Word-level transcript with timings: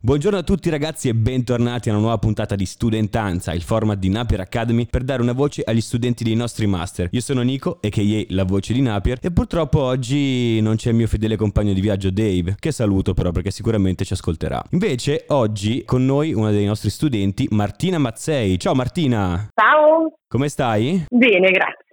Buongiorno 0.00 0.38
a 0.38 0.44
tutti 0.44 0.70
ragazzi 0.70 1.08
e 1.08 1.14
bentornati 1.14 1.88
a 1.88 1.92
una 1.92 2.00
nuova 2.00 2.18
puntata 2.18 2.54
di 2.54 2.66
Studentanza, 2.66 3.52
il 3.52 3.62
format 3.62 3.98
di 3.98 4.08
Napier 4.08 4.38
Academy 4.38 4.86
per 4.86 5.02
dare 5.02 5.22
una 5.22 5.32
voce 5.32 5.64
agli 5.66 5.80
studenti 5.80 6.22
dei 6.22 6.36
nostri 6.36 6.68
master. 6.68 7.08
Io 7.10 7.20
sono 7.20 7.42
Nico, 7.42 7.80
a.k.a. 7.82 8.24
la 8.28 8.44
voce 8.44 8.74
di 8.74 8.80
Napier, 8.80 9.18
e 9.20 9.32
purtroppo 9.32 9.80
oggi 9.80 10.60
non 10.60 10.76
c'è 10.76 10.90
il 10.90 10.94
mio 10.94 11.08
fedele 11.08 11.34
compagno 11.34 11.72
di 11.72 11.80
viaggio 11.80 12.10
Dave, 12.10 12.54
che 12.60 12.70
saluto 12.70 13.12
però 13.12 13.32
perché 13.32 13.50
sicuramente 13.50 14.04
ci 14.04 14.12
ascolterà. 14.12 14.62
Invece 14.70 15.24
oggi 15.28 15.82
con 15.84 16.04
noi 16.04 16.32
una 16.32 16.52
dei 16.52 16.64
nostri 16.64 16.90
studenti, 16.90 17.48
Martina 17.50 17.98
Mazzei. 17.98 18.56
Ciao 18.56 18.76
Martina! 18.76 19.48
Ciao! 19.52 20.12
Come 20.28 20.48
stai? 20.48 21.06
Bene, 21.08 21.50
grazie. 21.50 21.87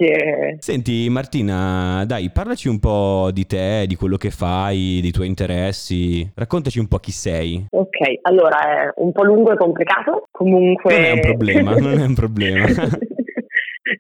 Senti 0.60 1.08
Martina, 1.10 2.04
dai, 2.06 2.30
parlaci 2.30 2.68
un 2.68 2.80
po' 2.80 3.30
di 3.32 3.46
te, 3.46 3.86
di 3.88 3.96
quello 3.96 4.18
che 4.18 4.30
fai, 4.30 5.00
dei 5.02 5.12
tuoi 5.12 5.28
interessi. 5.28 6.30
Raccontaci 6.36 6.80
un 6.80 6.88
po' 6.88 6.98
chi 6.98 7.12
sei. 7.12 7.66
Ok, 7.72 8.20
allora 8.24 8.60
è 8.60 8.94
un 8.98 9.12
po' 9.14 9.24
lungo 9.24 9.54
e 9.54 9.58
complicato. 9.58 10.28
Comunque... 10.32 10.94
Non 10.94 11.06
è 11.06 11.12
un 11.12 11.20
problema, 11.22 11.76
non 11.76 12.00
è 12.00 12.06
un 12.06 12.14
problema. 12.14 12.68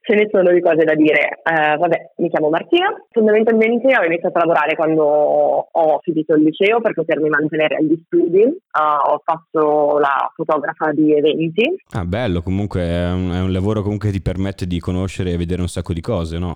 Ce 0.07 0.13
ne 0.13 0.29
sono 0.31 0.51
di 0.51 0.61
cose 0.61 0.83
da 0.83 0.93
dire. 0.93 1.41
Uh, 1.43 1.79
vabbè, 1.79 2.11
mi 2.17 2.29
chiamo 2.29 2.49
Martina. 2.49 2.93
Fondamentalmente 3.09 3.87
ho 3.97 4.03
iniziato 4.03 4.37
a 4.37 4.41
lavorare 4.41 4.75
quando 4.75 5.03
ho 5.03 5.99
finito 6.03 6.35
il 6.35 6.43
liceo 6.43 6.79
per 6.79 6.93
potermi 6.93 7.27
mantenere 7.27 7.77
agli 7.77 7.99
studi. 8.05 8.43
Uh, 8.43 9.11
ho 9.11 9.21
fatto 9.23 9.97
la 9.97 10.31
fotografa 10.35 10.91
di 10.91 11.11
eventi. 11.11 11.75
Ah, 11.93 12.05
bello, 12.05 12.43
comunque 12.43 12.81
è 12.81 13.11
un, 13.11 13.31
è 13.31 13.41
un 13.41 13.51
lavoro 13.51 13.81
che 13.81 14.11
ti 14.11 14.21
permette 14.21 14.67
di 14.67 14.79
conoscere 14.79 15.31
e 15.31 15.37
vedere 15.37 15.61
un 15.61 15.69
sacco 15.69 15.93
di 15.93 16.01
cose, 16.01 16.37
no? 16.37 16.53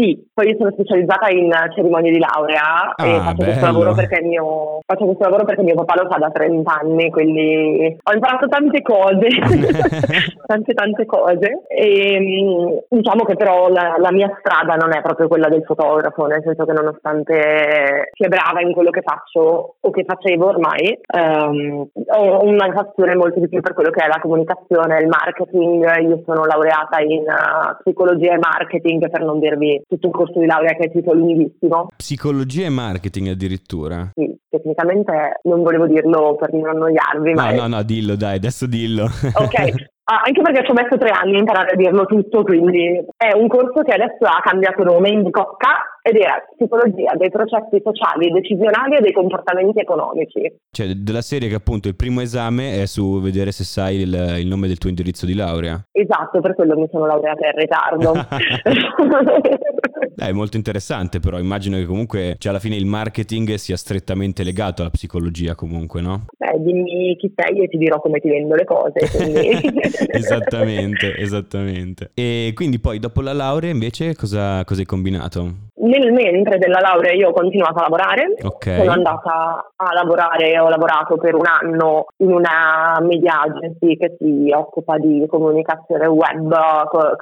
Sì, 0.00 0.30
poi 0.32 0.48
io 0.48 0.56
sono 0.56 0.70
specializzata 0.72 1.28
in 1.28 1.52
cerimonie 1.74 2.10
di 2.10 2.18
laurea 2.18 2.94
ah, 2.94 3.06
e 3.06 3.18
faccio 3.18 3.44
questo, 3.44 3.66
lavoro 3.66 3.92
perché 3.92 4.22
mio, 4.22 4.78
faccio 4.86 5.04
questo 5.04 5.24
lavoro 5.24 5.44
perché 5.44 5.62
mio 5.62 5.74
papà 5.74 6.02
lo 6.02 6.08
fa 6.08 6.16
da 6.16 6.30
30 6.30 6.72
anni, 6.72 7.10
quindi 7.10 7.98
ho 8.02 8.12
imparato 8.14 8.48
tante 8.48 8.80
cose, 8.80 9.28
tante 10.46 10.72
tante 10.72 11.04
cose. 11.04 11.64
E 11.68 12.18
mm, 12.18 12.78
diciamo 12.88 13.24
che 13.24 13.36
però 13.36 13.68
la, 13.68 13.96
la, 13.98 14.10
mia 14.10 14.34
strada 14.38 14.76
non 14.76 14.94
è 14.94 15.02
proprio 15.02 15.28
quella 15.28 15.48
del 15.48 15.64
fotografo, 15.64 16.24
nel 16.24 16.42
senso 16.44 16.64
che 16.64 16.72
nonostante 16.72 18.10
sia 18.12 18.28
brava 18.28 18.62
in 18.62 18.72
quello 18.72 18.90
che 18.90 19.02
faccio 19.02 19.76
o 19.80 19.90
che 19.90 20.04
facevo 20.06 20.46
ormai, 20.46 20.98
um, 21.14 21.86
ho 22.06 22.44
una 22.44 22.72
passione 22.72 23.14
molto 23.16 23.38
di 23.38 23.48
più 23.48 23.60
per 23.60 23.74
quello 23.74 23.90
che 23.90 24.02
è 24.02 24.08
la 24.08 24.20
comunicazione, 24.20 25.00
il 25.00 25.08
marketing, 25.08 26.08
io 26.08 26.22
sono 26.24 26.44
laureata 26.44 27.00
in 27.02 27.22
uh, 27.22 27.76
psicologia 27.82 28.32
e 28.32 28.38
marketing 28.38 29.10
per 29.10 29.22
non 29.22 29.38
dirvi 29.38 29.79
tutto 29.88 30.06
un 30.06 30.12
corso 30.12 30.38
di 30.38 30.46
laurea 30.46 30.72
che 30.74 30.86
è 30.86 30.90
scritto 30.90 31.12
lunghissimo. 31.12 31.88
Psicologia 31.96 32.66
e 32.66 32.70
marketing 32.70 33.28
addirittura? 33.28 34.10
Sì, 34.14 34.36
tecnicamente 34.48 35.40
non 35.44 35.62
volevo 35.62 35.86
dirlo 35.86 36.36
per 36.36 36.52
non 36.52 36.68
annoiarvi. 36.68 37.32
No, 37.32 37.42
ma 37.42 37.52
no, 37.52 37.66
no, 37.66 37.82
dillo 37.82 38.16
dai, 38.16 38.36
adesso 38.36 38.66
dillo. 38.66 39.04
Ok, 39.04 39.90
Ah, 40.10 40.22
anche 40.24 40.42
perché 40.42 40.64
ci 40.64 40.72
ho 40.72 40.74
messo 40.74 40.98
tre 40.98 41.10
anni 41.10 41.36
a 41.36 41.38
imparare 41.38 41.70
a 41.70 41.76
dirlo 41.76 42.04
tutto, 42.04 42.42
quindi 42.42 43.00
è 43.16 43.32
un 43.32 43.46
corso 43.46 43.82
che 43.82 43.92
adesso 43.92 44.24
ha 44.24 44.40
cambiato 44.42 44.82
nome, 44.82 45.10
in 45.10 45.30
Cocca, 45.30 46.00
ed 46.02 46.16
era 46.16 46.44
psicologia 46.56 47.14
dei 47.16 47.30
processi 47.30 47.80
sociali, 47.80 48.32
decisionali 48.32 48.96
e 48.96 49.02
dei 49.02 49.12
comportamenti 49.12 49.78
economici. 49.78 50.52
Cioè, 50.68 50.94
della 50.94 51.20
serie 51.20 51.48
che 51.48 51.54
appunto 51.54 51.86
il 51.86 51.94
primo 51.94 52.22
esame 52.22 52.82
è 52.82 52.86
su 52.86 53.20
vedere 53.20 53.52
se 53.52 53.62
sai 53.62 54.00
il, 54.00 54.36
il 54.40 54.48
nome 54.48 54.66
del 54.66 54.78
tuo 54.78 54.88
indirizzo 54.88 55.26
di 55.26 55.34
laurea. 55.34 55.80
Esatto, 55.92 56.40
per 56.40 56.56
quello 56.56 56.76
mi 56.76 56.88
sono 56.90 57.06
laureata 57.06 57.46
in 57.46 57.52
ritardo. 57.54 58.12
È 60.16 60.32
molto 60.32 60.58
interessante, 60.58 61.18
però 61.18 61.38
immagino 61.38 61.78
che 61.78 61.86
comunque 61.86 62.34
cioè, 62.36 62.50
alla 62.50 62.60
fine 62.60 62.76
il 62.76 62.84
marketing 62.84 63.54
sia 63.54 63.76
strettamente 63.76 64.42
legato 64.42 64.82
alla 64.82 64.90
psicologia, 64.90 65.54
comunque, 65.54 66.02
no? 66.02 66.26
Beh, 66.36 66.58
dimmi 66.58 67.16
chi 67.16 67.32
sei 67.34 67.62
e 67.62 67.68
ti 67.68 67.78
dirò 67.78 68.00
come 68.00 68.18
ti 68.20 68.28
vendo 68.28 68.54
le 68.54 68.64
cose. 68.64 69.00
esattamente, 70.08 71.16
esattamente. 71.16 72.10
E 72.14 72.52
quindi 72.54 72.78
poi 72.78 72.98
dopo 72.98 73.20
la 73.20 73.32
laurea 73.32 73.70
invece 73.70 74.14
cosa, 74.14 74.64
cosa 74.64 74.80
hai 74.80 74.86
combinato? 74.86 75.68
Nel 75.80 76.12
mentre 76.12 76.58
della 76.58 76.80
laurea 76.80 77.12
io 77.14 77.30
ho 77.30 77.32
continuato 77.32 77.78
a 77.78 77.82
lavorare, 77.82 78.34
okay. 78.42 78.76
sono 78.76 78.90
andata 78.90 79.72
a 79.74 79.94
lavorare, 79.94 80.58
ho 80.58 80.68
lavorato 80.68 81.16
per 81.16 81.34
un 81.34 81.46
anno 81.46 82.04
in 82.18 82.32
una 82.32 82.98
media 83.00 83.40
agency 83.40 83.96
che 83.96 84.16
si 84.18 84.50
occupa 84.54 84.98
di 84.98 85.24
comunicazione 85.26 86.06
web, 86.06 86.54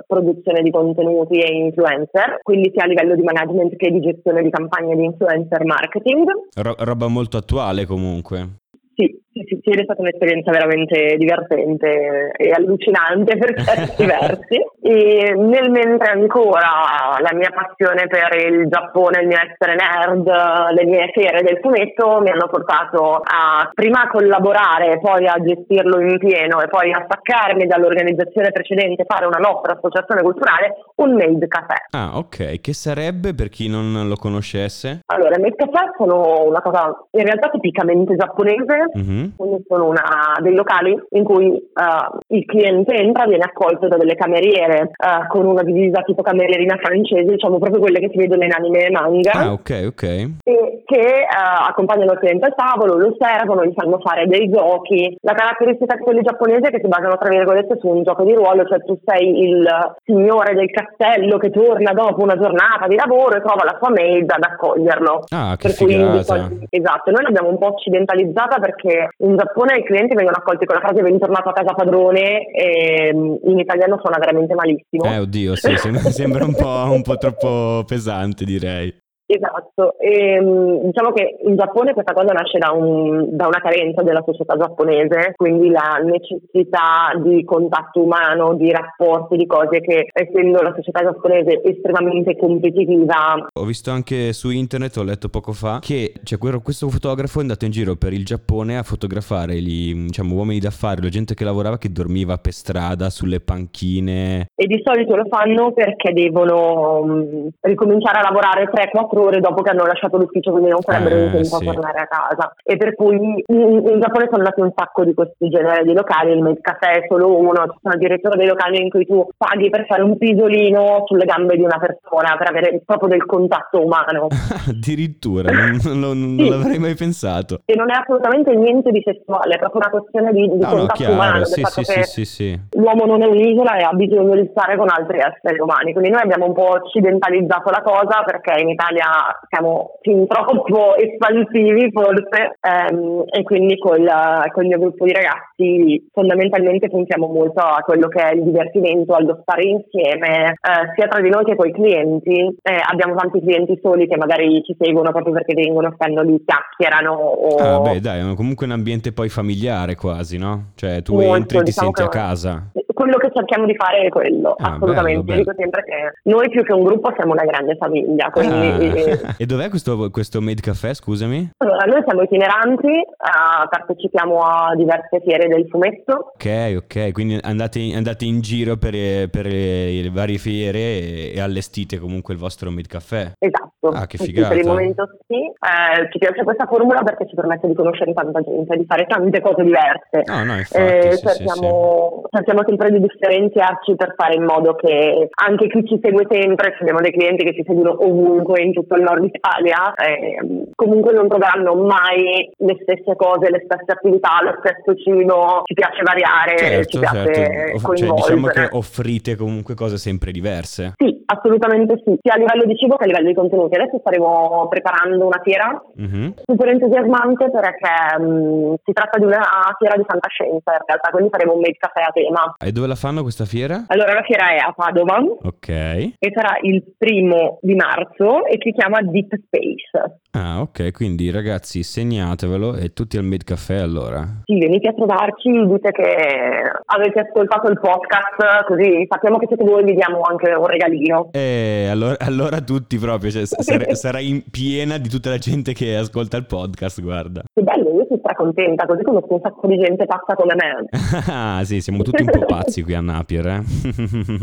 produzione 0.06 0.62
di 0.62 0.72
contenuti 0.72 1.38
e 1.38 1.54
influencer, 1.66 2.40
quindi 2.42 2.72
sia 2.74 2.82
a 2.82 2.88
livello 2.88 3.14
di 3.14 3.22
management 3.22 3.76
che 3.76 3.92
di 3.92 4.00
gestione 4.00 4.42
di 4.42 4.50
campagne 4.50 4.96
di 4.96 5.04
influencer 5.04 5.64
marketing. 5.64 6.26
Ro- 6.54 6.76
roba 6.78 7.06
molto 7.06 7.36
attuale 7.36 7.86
comunque. 7.86 8.66
Sì, 8.98 9.16
sì, 9.30 9.44
sì, 9.46 9.60
sì, 9.62 9.70
è 9.78 9.84
stata 9.84 10.00
un'esperienza 10.00 10.50
veramente 10.50 11.14
divertente 11.18 12.32
e 12.36 12.50
allucinante 12.50 13.36
per 13.36 13.54
certi 13.62 14.04
versi. 14.04 14.58
E 14.82 15.34
nel 15.36 15.70
mentre 15.70 16.10
ancora 16.10 17.14
la 17.20 17.30
mia 17.32 17.52
passione 17.54 18.08
per 18.08 18.34
il 18.50 18.66
Giappone, 18.66 19.20
il 19.20 19.28
mio 19.28 19.38
essere 19.38 19.76
nerd, 19.76 20.26
le 20.26 20.84
mie 20.84 21.10
fiere 21.12 21.42
del 21.42 21.60
fumetto 21.60 22.20
mi 22.22 22.30
hanno 22.30 22.48
portato 22.48 23.20
a 23.22 23.70
prima 23.72 24.08
collaborare, 24.08 24.98
poi 24.98 25.28
a 25.28 25.36
gestirlo 25.44 26.00
in 26.00 26.18
pieno 26.18 26.60
e 26.60 26.66
poi 26.66 26.90
a 26.90 27.04
staccarmi 27.04 27.66
dall'organizzazione 27.66 28.50
precedente, 28.50 29.04
fare 29.06 29.26
una 29.26 29.38
nostra 29.38 29.74
associazione 29.74 30.22
culturale, 30.22 30.74
un 30.96 31.12
Made 31.12 31.46
Café. 31.46 31.86
Ah, 31.90 32.18
ok. 32.18 32.60
Che 32.60 32.72
sarebbe 32.72 33.32
per 33.32 33.48
chi 33.48 33.68
non 33.68 34.08
lo 34.08 34.16
conoscesse? 34.16 35.02
Allora, 35.06 35.38
Made 35.38 35.54
Café 35.54 35.92
sono 35.96 36.42
una 36.46 36.60
cosa 36.62 37.06
in 37.12 37.24
realtà 37.24 37.48
tipicamente 37.50 38.16
giapponese 38.16 38.86
Mm-hmm. 38.96 39.24
Quindi 39.36 39.64
sono 39.66 39.86
una, 39.86 40.36
dei 40.40 40.54
locali 40.54 40.96
in 41.10 41.24
cui 41.24 41.46
uh, 41.46 42.18
il 42.28 42.44
cliente 42.44 42.94
entra, 42.94 43.26
viene 43.26 43.44
accolto 43.44 43.88
da 43.88 43.96
delle 43.96 44.14
cameriere 44.14 44.90
uh, 44.96 45.26
con 45.28 45.46
una 45.46 45.62
divisa 45.62 46.02
tipo 46.02 46.22
camerierina 46.22 46.76
francese, 46.76 47.32
diciamo 47.32 47.58
proprio 47.58 47.80
quelle 47.80 48.00
che 48.00 48.08
si 48.10 48.16
vedono 48.16 48.44
in 48.44 48.52
anime 48.52 48.86
e 48.86 48.90
manga. 48.90 49.32
Ah, 49.32 49.52
ok, 49.52 49.84
ok. 49.88 50.02
E 50.02 50.82
che 50.84 51.26
uh, 51.26 51.68
accompagnano 51.68 52.12
il 52.12 52.18
cliente 52.18 52.46
al 52.46 52.54
tavolo, 52.54 52.96
lo 52.96 53.16
servono, 53.18 53.64
gli 53.64 53.74
fanno 53.74 53.98
fare 53.98 54.26
dei 54.26 54.48
giochi. 54.48 55.16
La 55.20 55.34
caratteristica 55.34 55.96
di 55.96 56.02
quelli 56.02 56.22
giapponesi 56.22 56.62
è 56.62 56.70
che 56.70 56.80
si 56.80 56.88
basano, 56.88 57.18
tra 57.18 57.28
virgolette, 57.28 57.78
su 57.80 57.88
un 57.88 58.02
gioco 58.02 58.24
di 58.24 58.34
ruolo, 58.34 58.64
cioè 58.64 58.82
tu 58.84 58.98
sei 59.04 59.48
il 59.48 59.66
signore 60.04 60.54
del 60.54 60.70
castello 60.70 61.38
che 61.38 61.50
torna 61.50 61.92
dopo 61.92 62.22
una 62.22 62.38
giornata 62.38 62.86
di 62.86 62.96
lavoro 62.96 63.36
e 63.36 63.42
trova 63.42 63.64
la 63.64 63.76
sua 63.80 63.90
maid 63.90 64.30
ad 64.30 64.42
accoglierlo. 64.42 65.24
Ah, 65.30 65.56
che 65.56 65.68
per 65.68 65.76
figata. 65.76 66.46
Cui, 66.46 66.66
esatto, 66.70 67.10
noi 67.10 67.22
l'abbiamo 67.22 67.50
un 67.50 67.58
po' 67.58 67.68
occidentalizzata 67.68 68.58
perché 68.58 68.77
in 68.86 69.36
Giappone 69.36 69.78
i 69.78 69.84
clienti 69.84 70.14
vengono 70.14 70.36
accolti 70.36 70.66
con 70.66 70.76
la 70.76 70.82
frase 70.82 71.02
bentornato 71.02 71.48
a 71.48 71.52
casa 71.52 71.74
padrone 71.74 72.46
e 72.50 73.12
mm, 73.14 73.34
in 73.44 73.58
italiano 73.58 73.98
suona 74.00 74.18
veramente 74.18 74.54
malissimo. 74.54 75.04
Eh 75.04 75.18
oddio, 75.18 75.56
sì, 75.56 75.76
sembra 75.76 76.44
un 76.46 76.54
po', 76.54 76.92
un 76.92 77.02
po' 77.02 77.16
troppo 77.16 77.84
pesante 77.86 78.44
direi. 78.44 78.94
Esatto, 79.30 79.98
e, 79.98 80.40
mm, 80.40 80.86
diciamo 80.86 81.12
che 81.12 81.36
in 81.42 81.54
Giappone 81.54 81.92
questa 81.92 82.14
cosa 82.14 82.32
nasce 82.32 82.56
da, 82.56 82.72
un, 82.72 83.36
da, 83.36 83.46
una 83.46 83.60
carenza 83.60 84.02
della 84.02 84.22
società 84.24 84.56
giapponese, 84.56 85.34
quindi 85.36 85.68
la 85.68 86.00
necessità 86.02 87.12
di 87.22 87.44
contatto 87.44 88.02
umano, 88.02 88.54
di 88.54 88.70
rapporti, 88.70 89.36
di 89.36 89.46
cose 89.46 89.80
che 89.80 90.06
essendo 90.10 90.62
la 90.62 90.72
società 90.74 91.02
giapponese 91.02 91.60
estremamente 91.62 92.38
competitiva. 92.38 93.48
Ho 93.52 93.64
visto 93.66 93.90
anche 93.90 94.32
su 94.32 94.48
internet, 94.48 94.96
ho 94.96 95.02
letto 95.02 95.28
poco 95.28 95.52
fa, 95.52 95.80
che 95.82 96.14
cioè, 96.22 96.38
questo 96.38 96.88
fotografo 96.88 97.40
è 97.40 97.42
andato 97.42 97.66
in 97.66 97.70
giro 97.70 97.96
per 97.96 98.14
il 98.14 98.24
Giappone 98.24 98.78
a 98.78 98.82
fotografare 98.82 99.60
gli 99.60 99.92
diciamo, 99.94 100.36
uomini 100.36 100.58
d'affari, 100.58 101.02
la 101.02 101.10
gente 101.10 101.34
che 101.34 101.44
lavorava 101.44 101.76
che 101.76 101.92
dormiva 101.92 102.38
per 102.38 102.52
strada, 102.54 103.10
sulle 103.10 103.40
panchine. 103.40 104.46
E 104.54 104.66
di 104.66 104.80
solito 104.82 105.16
lo 105.16 105.26
fanno 105.28 105.72
perché 105.72 106.14
devono 106.14 107.00
um, 107.02 107.48
ricominciare 107.60 108.20
a 108.20 108.22
lavorare 108.22 108.70
3-4 108.70 109.16
ore 109.22 109.40
dopo 109.40 109.62
che 109.62 109.70
hanno 109.70 109.84
lasciato 109.84 110.16
l'ufficio, 110.16 110.50
quindi 110.50 110.70
non 110.70 110.80
sarebbero 110.80 111.16
eh, 111.16 111.24
in 111.24 111.30
tempo 111.32 111.56
sì. 111.56 111.68
a 111.68 111.72
tornare 111.72 112.00
a 112.00 112.06
casa. 112.06 112.52
E 112.62 112.76
per 112.76 112.94
cui 112.94 113.16
in, 113.16 113.42
in, 113.46 114.00
Giappone 114.00 114.28
sono 114.30 114.42
nati 114.42 114.60
un 114.60 114.72
sacco 114.74 115.04
di 115.04 115.14
questi 115.14 115.48
generi 115.48 115.84
di 115.84 115.94
locali, 115.94 116.32
il 116.32 116.58
Café 116.60 116.90
è 116.92 117.06
solo 117.08 117.36
uno, 117.36 117.66
ci 117.72 117.78
sono 117.82 117.94
addirittura 117.94 118.36
dei 118.36 118.46
locali 118.46 118.80
in 118.80 118.90
cui 118.90 119.06
tu 119.06 119.26
paghi 119.36 119.70
per 119.70 119.86
fare 119.86 120.02
un 120.02 120.16
pisolino 120.16 121.02
sulle 121.06 121.24
gambe 121.24 121.56
di 121.56 121.62
una 121.62 121.78
persona, 121.78 122.36
per 122.36 122.48
avere 122.48 122.82
proprio 122.84 123.08
del 123.08 123.24
contatto 123.26 123.84
umano. 123.84 124.28
addirittura, 124.68 125.50
non, 125.50 125.78
non, 125.98 126.34
non 126.34 126.38
sì. 126.38 126.48
l'avrei 126.48 126.78
mai 126.78 126.94
pensato. 126.94 127.60
E 127.64 127.74
non 127.74 127.90
è 127.90 127.94
assolutamente 127.94 128.54
niente 128.54 128.90
di 128.90 129.02
sessuale, 129.04 129.54
è 129.54 129.58
proprio 129.58 129.80
una 129.82 129.90
questione 129.90 130.32
di, 130.32 130.48
di 130.48 130.58
no, 130.58 130.68
contatto 130.68 131.04
no, 131.04 131.12
umano. 131.12 131.44
Sì, 131.44 131.62
sì, 131.64 131.84
sì, 131.84 132.02
sì, 132.02 132.24
sì. 132.24 132.60
L'uomo 132.72 133.04
non 133.04 133.22
è 133.22 133.26
un'isola 133.26 133.76
e 133.76 133.82
ha 133.82 133.92
bisogno 133.92 134.34
di 134.34 134.48
stare 134.50 134.76
con 134.76 134.88
altri 134.88 135.18
esseri 135.18 135.58
umani, 135.58 135.92
quindi 135.92 136.10
noi 136.10 136.22
abbiamo 136.22 136.46
un 136.46 136.54
po' 136.54 136.70
occidentalizzato 136.70 137.70
la 137.70 137.82
cosa 137.82 138.22
perché 138.24 138.60
in 138.60 138.68
Italia 138.70 139.07
Siamo 139.48 139.98
fin 140.02 140.26
troppo 140.26 140.96
espansivi 140.96 141.90
forse 141.92 142.58
ehm, 142.60 143.24
e 143.26 143.42
quindi 143.42 143.78
col, 143.78 144.08
con 144.52 144.62
il 144.64 144.68
mio 144.68 144.78
gruppo 144.78 145.04
di 145.04 145.12
ragazzi 145.12 146.08
fondamentalmente 146.12 146.88
puntiamo 146.88 147.26
molto 147.26 147.60
a 147.60 147.80
quello 147.80 148.08
che 148.08 148.22
è 148.22 148.34
il 148.34 148.44
divertimento, 148.44 149.14
allo 149.14 149.38
stare 149.42 149.62
insieme 149.62 150.50
eh, 150.50 150.92
sia 150.94 151.08
tra 151.08 151.20
di 151.20 151.28
noi 151.28 151.44
che 151.44 151.56
con 151.56 151.68
i 151.68 151.72
clienti. 151.72 152.56
Eh, 152.62 152.80
abbiamo 152.88 153.14
tanti 153.14 153.40
clienti 153.40 153.78
soli 153.82 154.06
che 154.06 154.16
magari 154.16 154.62
ci 154.64 154.76
seguono 154.78 155.10
proprio 155.10 155.32
perché 155.32 155.54
vengono, 155.54 155.92
stanno 155.94 156.22
lì, 156.22 156.42
chiacchierano. 156.44 157.12
O... 157.12 157.56
Ah 157.56 157.80
beh 157.80 158.00
dai, 158.00 158.34
comunque 158.34 158.66
un 158.66 158.72
ambiente 158.72 159.12
poi 159.12 159.28
familiare 159.28 159.94
quasi, 159.94 160.38
no? 160.38 160.72
Cioè 160.74 161.02
tu 161.02 161.14
Molto, 161.14 161.34
entri 161.34 161.58
e 161.58 161.60
ti 161.60 161.66
diciamo 161.66 161.92
senti 161.94 162.02
a 162.02 162.08
casa 162.08 162.70
quello 162.98 163.17
che 163.28 163.34
cerchiamo 163.34 163.66
di 163.66 163.74
fare 163.74 164.08
quello, 164.08 164.54
ah, 164.58 164.74
assolutamente. 164.74 165.22
Bello, 165.22 165.22
bello. 165.22 165.38
Dico 165.38 165.54
sempre 165.56 165.84
che 165.84 166.30
noi 166.30 166.48
più 166.48 166.62
che 166.64 166.72
un 166.72 166.84
gruppo 166.84 167.12
siamo 167.16 167.32
una 167.32 167.44
grande 167.44 167.76
famiglia. 167.76 168.30
Quindi... 168.30 169.10
Ah. 169.10 169.34
e 169.36 169.46
dov'è 169.46 169.68
questo, 169.68 170.10
questo 170.10 170.40
Made 170.40 170.60
Café, 170.60 170.94
scusami? 170.94 171.50
Allora, 171.58 171.84
noi 171.86 172.02
siamo 172.04 172.22
itineranti, 172.22 172.86
uh, 172.86 173.68
partecipiamo 173.68 174.40
a 174.40 174.74
diverse 174.74 175.20
fiere 175.24 175.48
del 175.48 175.66
fumetto. 175.68 176.32
Ok, 176.34 176.76
ok, 176.84 177.12
quindi 177.12 177.38
andate, 177.42 177.92
andate 177.94 178.24
in 178.24 178.40
giro 178.40 178.76
per, 178.76 179.28
per, 179.28 179.46
le 179.46 180.10
varie 180.12 180.38
fiere 180.38 180.78
e, 180.78 181.32
e, 181.34 181.40
allestite 181.40 181.98
comunque 181.98 182.34
il 182.34 182.40
vostro 182.40 182.70
Made 182.70 182.88
Café. 182.88 183.32
Esatto. 183.38 183.88
Ah, 183.88 184.06
che 184.06 184.18
figata. 184.18 184.48
per 184.48 184.58
il 184.58 184.66
momento 184.66 185.08
sì. 185.26 185.36
Eh, 185.36 186.10
ci 186.10 186.18
piace 186.18 186.42
questa 186.42 186.66
formula 186.66 187.02
perché 187.02 187.26
ci 187.28 187.34
permette 187.34 187.66
di 187.66 187.74
conoscere 187.74 188.12
tanta 188.12 188.40
gente, 188.40 188.76
di 188.76 188.84
fare 188.86 189.06
tante 189.06 189.40
cose 189.40 189.62
diverse. 189.62 190.22
No, 190.26 190.44
no, 190.44 190.56
infatti, 190.56 190.82
eh, 190.82 191.12
sì, 191.12 191.26
cerchiamo, 191.26 192.10
sì, 192.14 192.20
sì. 192.22 192.36
cerchiamo 192.36 192.62
sempre 192.66 192.90
di 192.90 192.98
differenziarci 193.18 193.96
per 193.96 194.14
fare 194.16 194.34
in 194.34 194.44
modo 194.44 194.74
che 194.74 195.28
anche 195.34 195.66
chi 195.66 195.84
ci 195.86 195.98
segue 196.00 196.26
sempre, 196.30 196.76
abbiamo 196.78 197.00
dei 197.00 197.10
clienti 197.10 197.44
che 197.44 197.54
ci 197.54 197.64
seguono 197.66 197.96
ovunque 198.04 198.62
in 198.62 198.72
tutto 198.72 198.94
il 198.94 199.02
nord 199.02 199.24
Italia, 199.24 199.94
eh, 199.94 200.38
comunque 200.74 201.12
non 201.12 201.28
troveranno 201.28 201.74
mai 201.74 202.48
le 202.56 202.78
stesse 202.82 203.16
cose, 203.16 203.50
le 203.50 203.64
stesse 203.64 203.90
attività, 203.92 204.40
lo 204.42 204.56
stesso 204.62 204.96
cibo, 204.96 205.62
ci 205.64 205.74
piace 205.74 206.02
variare, 206.02 206.56
certo, 206.56 206.88
ci 206.88 206.98
piace 206.98 207.34
certo. 207.34 207.96
Cioè, 207.96 208.12
diciamo 208.12 208.46
che 208.46 208.68
offrite 208.70 209.36
comunque 209.36 209.74
cose 209.74 209.96
sempre 209.96 210.30
diverse. 210.30 210.92
Sì, 210.96 211.17
assolutamente 211.28 212.00
sì, 212.04 212.18
sia 212.22 212.34
a 212.34 212.38
livello 212.38 212.64
di 212.64 212.76
cibo 212.76 212.96
che 212.96 213.04
a 213.04 213.06
livello 213.06 213.28
di 213.28 213.34
contenuti. 213.34 213.74
Adesso 213.76 213.98
staremo 214.00 214.66
preparando 214.68 215.26
una 215.26 215.40
fiera 215.42 215.68
mm-hmm. 216.00 216.30
super 216.44 216.68
entusiasmante 216.68 217.50
perché 217.50 217.92
um, 218.18 218.74
si 218.84 218.92
tratta 218.92 219.18
di 219.18 219.24
una 219.24 219.44
fiera 219.78 219.96
di 219.96 220.04
fantascienza 220.06 220.72
in 220.72 220.84
realtà, 220.86 221.10
quindi 221.10 221.30
faremo 221.30 221.54
un 221.54 221.60
made 221.60 221.76
caffè 221.78 222.00
a 222.00 222.10
tema. 222.12 222.54
E 222.58 222.72
dove 222.72 222.86
la 222.86 222.94
fanno? 222.94 223.22
questa 223.28 223.44
fiera? 223.44 223.84
Allora, 223.88 224.14
la 224.14 224.22
fiera 224.22 224.50
è 224.50 224.56
a 224.56 224.72
Padova. 224.72 225.18
Ok. 225.42 225.68
E 225.68 226.32
sarà 226.32 226.56
il 226.62 226.82
primo 226.96 227.58
di 227.60 227.74
marzo 227.74 228.46
e 228.46 228.58
si 228.60 228.72
chiama 228.72 229.00
Deep 229.02 229.34
Space. 229.44 230.20
Ah, 230.32 230.60
ok, 230.60 230.92
quindi 230.92 231.30
ragazzi 231.30 231.82
segnatevelo 231.82 232.76
e 232.76 232.92
tutti 232.92 233.16
al 233.16 233.24
Mid 233.24 233.44
Café 233.44 233.78
allora. 233.78 234.24
Sì, 234.44 234.58
venite 234.58 234.88
a 234.88 234.92
trovarci, 234.92 235.50
dite 235.50 235.90
che 235.90 236.72
avete 236.86 237.20
ascoltato 237.20 237.70
il 237.70 237.80
podcast, 237.80 238.66
così 238.66 239.06
sappiamo 239.08 239.38
che 239.38 239.46
siete 239.48 239.64
voi, 239.64 239.84
vi 239.84 239.94
diamo 239.94 240.20
anche 240.20 240.52
un 240.52 240.66
regalino. 240.66 241.17
Eh, 241.32 241.88
allora, 241.90 242.16
allora 242.24 242.60
tutti 242.60 242.96
proprio, 242.98 243.30
cioè, 243.30 243.46
sar- 243.46 243.92
sarai 243.96 244.44
piena 244.50 244.98
di 244.98 245.08
tutta 245.08 245.30
la 245.30 245.38
gente 245.38 245.72
che 245.72 245.96
ascolta 245.96 246.36
il 246.36 246.46
podcast, 246.46 247.00
guarda. 247.00 247.42
Che 247.52 247.62
bello, 247.62 247.90
io 247.90 248.06
sono 248.08 248.20
contenta, 248.36 248.86
così 248.86 249.02
conosco 249.02 249.34
un 249.34 249.40
sacco 249.42 249.66
di 249.66 249.76
gente 249.78 250.06
pazza 250.06 250.34
come 250.34 250.54
me. 250.54 250.88
ah, 251.28 251.62
sì, 251.64 251.80
siamo 251.80 252.02
tutti 252.02 252.22
un 252.22 252.30
po' 252.30 252.44
pazzi 252.46 252.82
qui 252.82 252.94
a 252.94 253.00
Napier, 253.00 253.46
eh? 253.46 253.62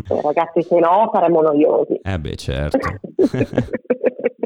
eh 0.10 0.22
ragazzi, 0.22 0.62
se 0.64 0.80
no 0.80 1.10
saremmo 1.14 1.42
noiosi. 1.42 2.00
Eh 2.04 2.20
beh, 2.20 2.36
certo. 2.36 2.78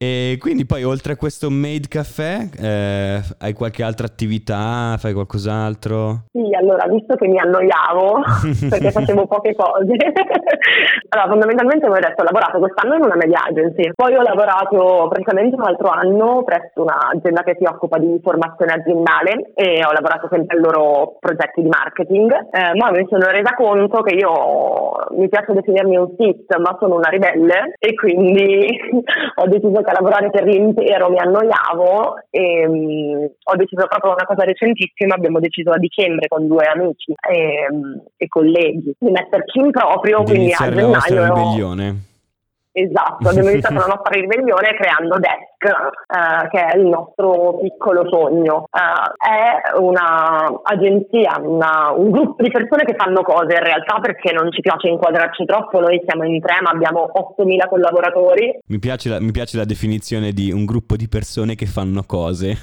E 0.00 0.36
quindi 0.38 0.64
poi 0.64 0.84
oltre 0.84 1.14
a 1.14 1.16
questo 1.16 1.50
Made 1.50 1.88
Café 1.88 2.48
eh, 2.56 3.20
hai 3.40 3.52
qualche 3.52 3.82
altra 3.82 4.06
attività? 4.06 4.94
Fai 4.96 5.12
qualcos'altro? 5.12 6.26
Sì, 6.30 6.54
allora 6.54 6.86
visto 6.86 7.16
che 7.16 7.26
mi 7.26 7.36
annoiavo 7.36 8.22
perché 8.70 8.92
facevo 8.92 9.26
poche 9.26 9.56
cose, 9.56 9.96
allora 11.10 11.28
fondamentalmente 11.28 11.84
come 11.84 11.98
ho 11.98 12.00
detto 12.00 12.22
ho 12.22 12.30
lavorato 12.30 12.58
quest'anno 12.60 12.94
in 12.94 13.02
una 13.02 13.16
media 13.16 13.42
agency, 13.42 13.90
poi 13.92 14.14
ho 14.14 14.22
lavorato 14.22 15.08
praticamente 15.08 15.56
un 15.56 15.66
altro 15.66 15.88
anno 15.88 16.44
presso 16.44 16.86
un'azienda 16.86 17.42
che 17.42 17.56
si 17.58 17.66
occupa 17.66 17.98
di 17.98 18.20
formazione 18.22 18.74
aziendale 18.78 19.50
e 19.54 19.82
ho 19.84 19.90
lavorato 19.90 20.28
sempre 20.30 20.58
ai 20.58 20.62
loro 20.62 21.16
progetti 21.18 21.60
di 21.60 21.68
marketing, 21.68 22.30
eh, 22.52 22.70
ma 22.78 22.92
mi 22.92 23.04
sono 23.10 23.26
resa 23.34 23.52
conto 23.56 24.02
che 24.02 24.14
io 24.14 24.94
mi 25.18 25.28
piace 25.28 25.54
definirmi 25.54 25.96
un 25.96 26.14
sit 26.16 26.54
ma 26.58 26.76
sono 26.78 26.94
una 26.94 27.08
ribelle 27.08 27.74
e 27.80 27.94
quindi 27.94 28.78
ho 29.42 29.48
deciso 29.48 29.86
che 29.88 29.90
a 29.90 29.92
lavorare 29.92 30.30
per 30.30 30.44
l'intero 30.44 31.08
mi 31.08 31.18
annoiavo 31.18 32.16
e 32.30 32.66
um, 32.66 33.30
ho 33.42 33.56
deciso 33.56 33.86
proprio 33.86 34.12
una 34.12 34.26
cosa 34.26 34.44
recentissima, 34.44 35.14
abbiamo 35.14 35.40
deciso 35.40 35.70
a 35.70 35.78
dicembre 35.78 36.28
con 36.28 36.46
due 36.46 36.64
amici 36.66 37.12
e, 37.28 37.66
um, 37.70 38.02
e 38.16 38.28
colleghi 38.28 38.94
di 38.98 39.10
metterci 39.10 39.58
in 39.58 39.70
proprio, 39.70 40.18
di 40.18 40.24
quindi 40.24 40.52
a 40.52 40.70
gennaio... 40.70 41.20
La 41.20 41.34
ribellione. 41.34 42.06
Esatto, 42.78 43.28
abbiamo 43.28 43.50
iniziato 43.50 43.74
la 43.74 43.94
nostra 43.94 44.14
ribellione 44.14 44.74
creando 44.78 45.18
Desk, 45.18 45.66
eh, 45.66 46.48
che 46.48 46.64
è 46.64 46.76
il 46.76 46.86
nostro 46.86 47.58
piccolo 47.60 48.06
sogno. 48.08 48.68
Eh, 48.70 49.16
è 49.18 49.78
un'agenzia, 49.78 51.40
una, 51.42 51.92
un 51.96 52.10
gruppo 52.10 52.42
di 52.42 52.50
persone 52.50 52.84
che 52.84 52.94
fanno 52.96 53.22
cose 53.22 53.54
in 53.54 53.64
realtà 53.64 53.98
perché 54.00 54.32
non 54.32 54.52
ci 54.52 54.60
piace 54.60 54.88
inquadrarci 54.88 55.44
troppo, 55.44 55.80
noi 55.80 56.00
siamo 56.06 56.24
in 56.24 56.40
tre 56.40 56.60
ma 56.62 56.70
abbiamo 56.70 57.10
8.000 57.36 57.68
collaboratori. 57.68 58.58
Mi 58.66 58.78
piace, 58.78 59.08
la, 59.08 59.20
mi 59.20 59.32
piace 59.32 59.56
la 59.56 59.64
definizione 59.64 60.30
di 60.30 60.52
un 60.52 60.64
gruppo 60.64 60.94
di 60.94 61.08
persone 61.08 61.56
che 61.56 61.66
fanno 61.66 62.04
cose. 62.06 62.54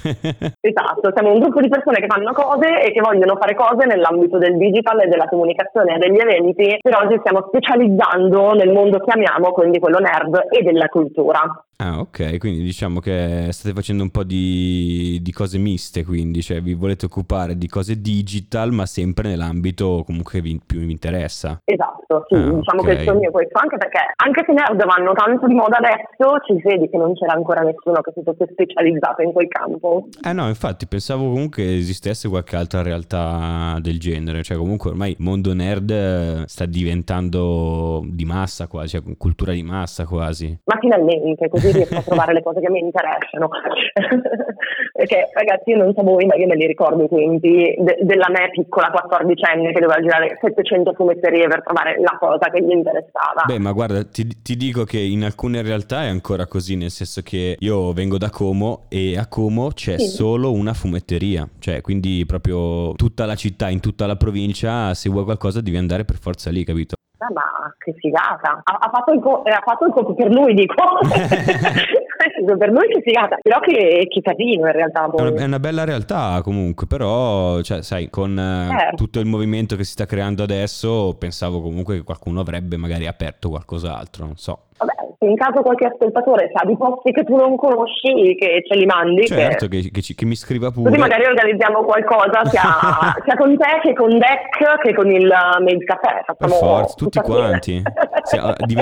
esatto, 0.60 1.12
siamo 1.12 1.32
un 1.32 1.40
gruppo 1.40 1.60
di 1.60 1.68
persone 1.68 2.00
che 2.00 2.06
fanno 2.08 2.32
cose 2.32 2.80
e 2.80 2.92
che 2.92 3.00
vogliono 3.00 3.36
fare 3.36 3.54
cose 3.54 3.84
nell'ambito 3.84 4.38
del 4.38 4.56
digital 4.56 5.02
e 5.02 5.08
della 5.08 5.28
comunicazione 5.28 5.96
e 5.96 5.98
degli 5.98 6.18
eventi, 6.18 6.78
però 6.80 7.08
ci 7.10 7.18
stiamo 7.20 7.44
specializzando 7.48 8.54
nel 8.54 8.72
mondo 8.72 8.98
che 9.00 9.12
amiamo, 9.12 9.52
quindi 9.52 9.78
quello 9.78 9.98
nerd 10.06 10.46
e 10.50 10.62
della 10.62 10.88
cultura. 10.88 11.66
Ah, 11.78 11.98
ok, 11.98 12.38
quindi 12.38 12.62
diciamo 12.62 13.00
che 13.00 13.48
state 13.50 13.74
facendo 13.74 14.02
un 14.02 14.10
po' 14.10 14.24
di, 14.24 15.18
di, 15.20 15.30
cose 15.30 15.58
miste, 15.58 16.04
quindi 16.06 16.40
cioè 16.40 16.62
vi 16.62 16.72
volete 16.72 17.04
occupare 17.04 17.58
di 17.58 17.68
cose 17.68 18.00
digital, 18.00 18.72
ma 18.72 18.86
sempre 18.86 19.28
nell'ambito 19.28 20.02
comunque 20.06 20.40
vi, 20.40 20.58
più 20.64 20.78
vi 20.78 20.90
interessa. 20.90 21.60
Esatto, 21.64 22.24
sì, 22.28 22.34
ah, 22.34 22.48
diciamo 22.48 22.80
okay. 22.80 22.94
che 22.94 23.02
il 23.02 23.06
sogno 23.06 23.28
è 23.28 23.30
questo, 23.30 23.58
anche 23.58 23.76
perché 23.76 23.98
anche 24.16 24.44
se 24.46 24.52
nerd 24.54 24.82
vanno 24.86 25.12
tanto 25.12 25.46
di 25.46 25.52
moda 25.52 25.76
adesso, 25.76 26.38
ci 26.46 26.58
vedi 26.62 26.88
che 26.88 26.96
non 26.96 27.12
c'era 27.12 27.34
ancora 27.34 27.60
nessuno 27.60 28.00
che 28.00 28.12
si 28.14 28.22
fosse 28.24 28.48
specializzato 28.52 29.20
in 29.20 29.32
quel 29.32 29.48
campo. 29.48 30.08
Eh 30.26 30.32
no, 30.32 30.48
infatti 30.48 30.86
pensavo 30.86 31.24
comunque 31.24 31.76
esistesse 31.76 32.30
qualche 32.30 32.56
altra 32.56 32.80
realtà 32.80 33.76
del 33.82 33.98
genere, 33.98 34.42
cioè 34.42 34.56
comunque 34.56 34.88
ormai 34.88 35.10
il 35.10 35.16
mondo 35.18 35.52
nerd 35.52 36.44
sta 36.44 36.64
diventando 36.64 38.02
di 38.06 38.24
massa 38.24 38.66
quasi, 38.66 38.98
cioè 38.98 39.16
cultura 39.18 39.52
di 39.52 39.62
massa 39.62 39.95
quasi. 40.04 40.58
Ma 40.64 40.78
finalmente, 40.80 41.48
così 41.48 41.72
riesco 41.72 41.96
a 41.96 42.02
trovare 42.02 42.32
le 42.32 42.42
cose 42.42 42.60
che 42.60 42.70
mi 42.70 42.80
interessano. 42.80 43.48
Perché 44.92 45.28
ragazzi, 45.32 45.70
io 45.70 45.76
non 45.76 45.92
so 45.94 46.02
voi, 46.02 46.24
ma 46.26 46.34
io 46.36 46.46
me 46.46 46.56
li 46.56 46.66
ricordo 46.66 47.04
i 47.04 47.08
tempi 47.08 47.74
de- 47.78 47.98
della 48.00 48.28
me 48.30 48.48
piccola 48.50 48.90
14enne 48.90 49.72
che 49.72 49.80
doveva 49.80 50.00
girare 50.00 50.38
700 50.40 50.94
fumetterie 50.94 51.46
per 51.48 51.62
trovare 51.62 52.00
la 52.00 52.16
cosa 52.18 52.50
che 52.50 52.62
gli 52.62 52.70
interessava. 52.70 53.44
Beh, 53.46 53.58
ma 53.58 53.72
guarda, 53.72 54.04
ti, 54.04 54.26
ti 54.42 54.56
dico 54.56 54.84
che 54.84 54.98
in 54.98 55.24
alcune 55.24 55.62
realtà 55.62 56.04
è 56.04 56.08
ancora 56.08 56.46
così, 56.46 56.76
nel 56.76 56.90
senso 56.90 57.20
che 57.22 57.56
io 57.58 57.92
vengo 57.92 58.18
da 58.18 58.30
Como 58.30 58.84
e 58.88 59.16
a 59.18 59.26
Como 59.26 59.68
c'è 59.68 59.98
sì. 59.98 60.08
solo 60.08 60.52
una 60.52 60.72
fumetteria, 60.72 61.48
cioè 61.58 61.80
quindi 61.80 62.24
proprio 62.26 62.92
tutta 62.94 63.26
la 63.26 63.34
città, 63.34 63.68
in 63.68 63.80
tutta 63.80 64.06
la 64.06 64.16
provincia, 64.16 64.94
se 64.94 65.10
vuoi 65.10 65.24
qualcosa 65.24 65.60
devi 65.60 65.76
andare 65.76 66.04
per 66.04 66.16
forza 66.16 66.50
lì, 66.50 66.64
capito? 66.64 66.94
Ah, 67.18 67.32
ma 67.32 67.74
che 67.78 67.94
figata! 67.94 68.60
Ha, 68.62 68.76
ha, 68.78 68.90
fatto, 68.92 69.12
il 69.12 69.20
co- 69.20 69.44
eh, 69.44 69.50
ha 69.50 69.62
fatto 69.64 69.86
il 69.86 69.92
colpo 69.92 70.14
per 70.14 70.30
lui, 70.30 70.52
dico. 70.52 70.74
per 72.58 72.70
lui 72.70 72.88
che 72.88 73.00
figata, 73.02 73.38
però 73.40 73.58
che, 73.60 74.06
che 74.08 74.20
casino 74.20 74.66
in 74.66 74.72
realtà. 74.72 75.08
Poi. 75.08 75.34
È 75.34 75.44
una 75.44 75.58
bella 75.58 75.84
realtà 75.84 76.40
comunque, 76.42 76.86
però, 76.86 77.62
cioè, 77.62 77.82
sai, 77.82 78.10
con 78.10 78.38
eh, 78.38 78.68
certo. 78.68 78.96
tutto 78.96 79.20
il 79.20 79.26
movimento 79.26 79.76
che 79.76 79.84
si 79.84 79.92
sta 79.92 80.04
creando 80.04 80.42
adesso, 80.42 81.16
pensavo 81.18 81.62
comunque 81.62 81.96
che 81.96 82.02
qualcuno 82.04 82.40
avrebbe 82.40 82.76
magari 82.76 83.06
aperto 83.06 83.48
qualcos'altro, 83.48 84.26
non 84.26 84.36
so. 84.36 84.64
Vabbè, 84.76 85.05
in 85.20 85.36
caso 85.36 85.62
qualche 85.62 85.86
ascoltatore 85.86 86.50
sa 86.54 86.64
di 86.64 86.76
posti 86.76 87.12
che 87.12 87.24
tu 87.24 87.36
non 87.36 87.56
conosci, 87.56 88.34
che 88.38 88.62
ce 88.66 88.78
li 88.78 88.86
mandi. 88.86 89.26
Certo, 89.26 89.68
che, 89.68 89.90
che, 89.90 90.02
che 90.02 90.24
mi 90.24 90.36
scriva 90.36 90.70
pure. 90.70 90.90
Così 90.90 91.00
magari 91.00 91.24
organizziamo 91.24 91.82
qualcosa 91.84 92.44
sia, 92.44 92.62
sia, 93.24 93.36
con 93.36 93.56
te 93.56 93.80
che 93.82 93.94
con 93.94 94.10
Deck 94.10 94.80
che 94.82 94.94
con 94.94 95.10
il 95.10 95.32
Mail 95.60 95.84
Café. 95.84 96.24
Per 96.36 96.50
forza, 96.50 96.94
tutti 96.94 97.20
quanti. 97.20 97.82
Sì, 98.26 98.36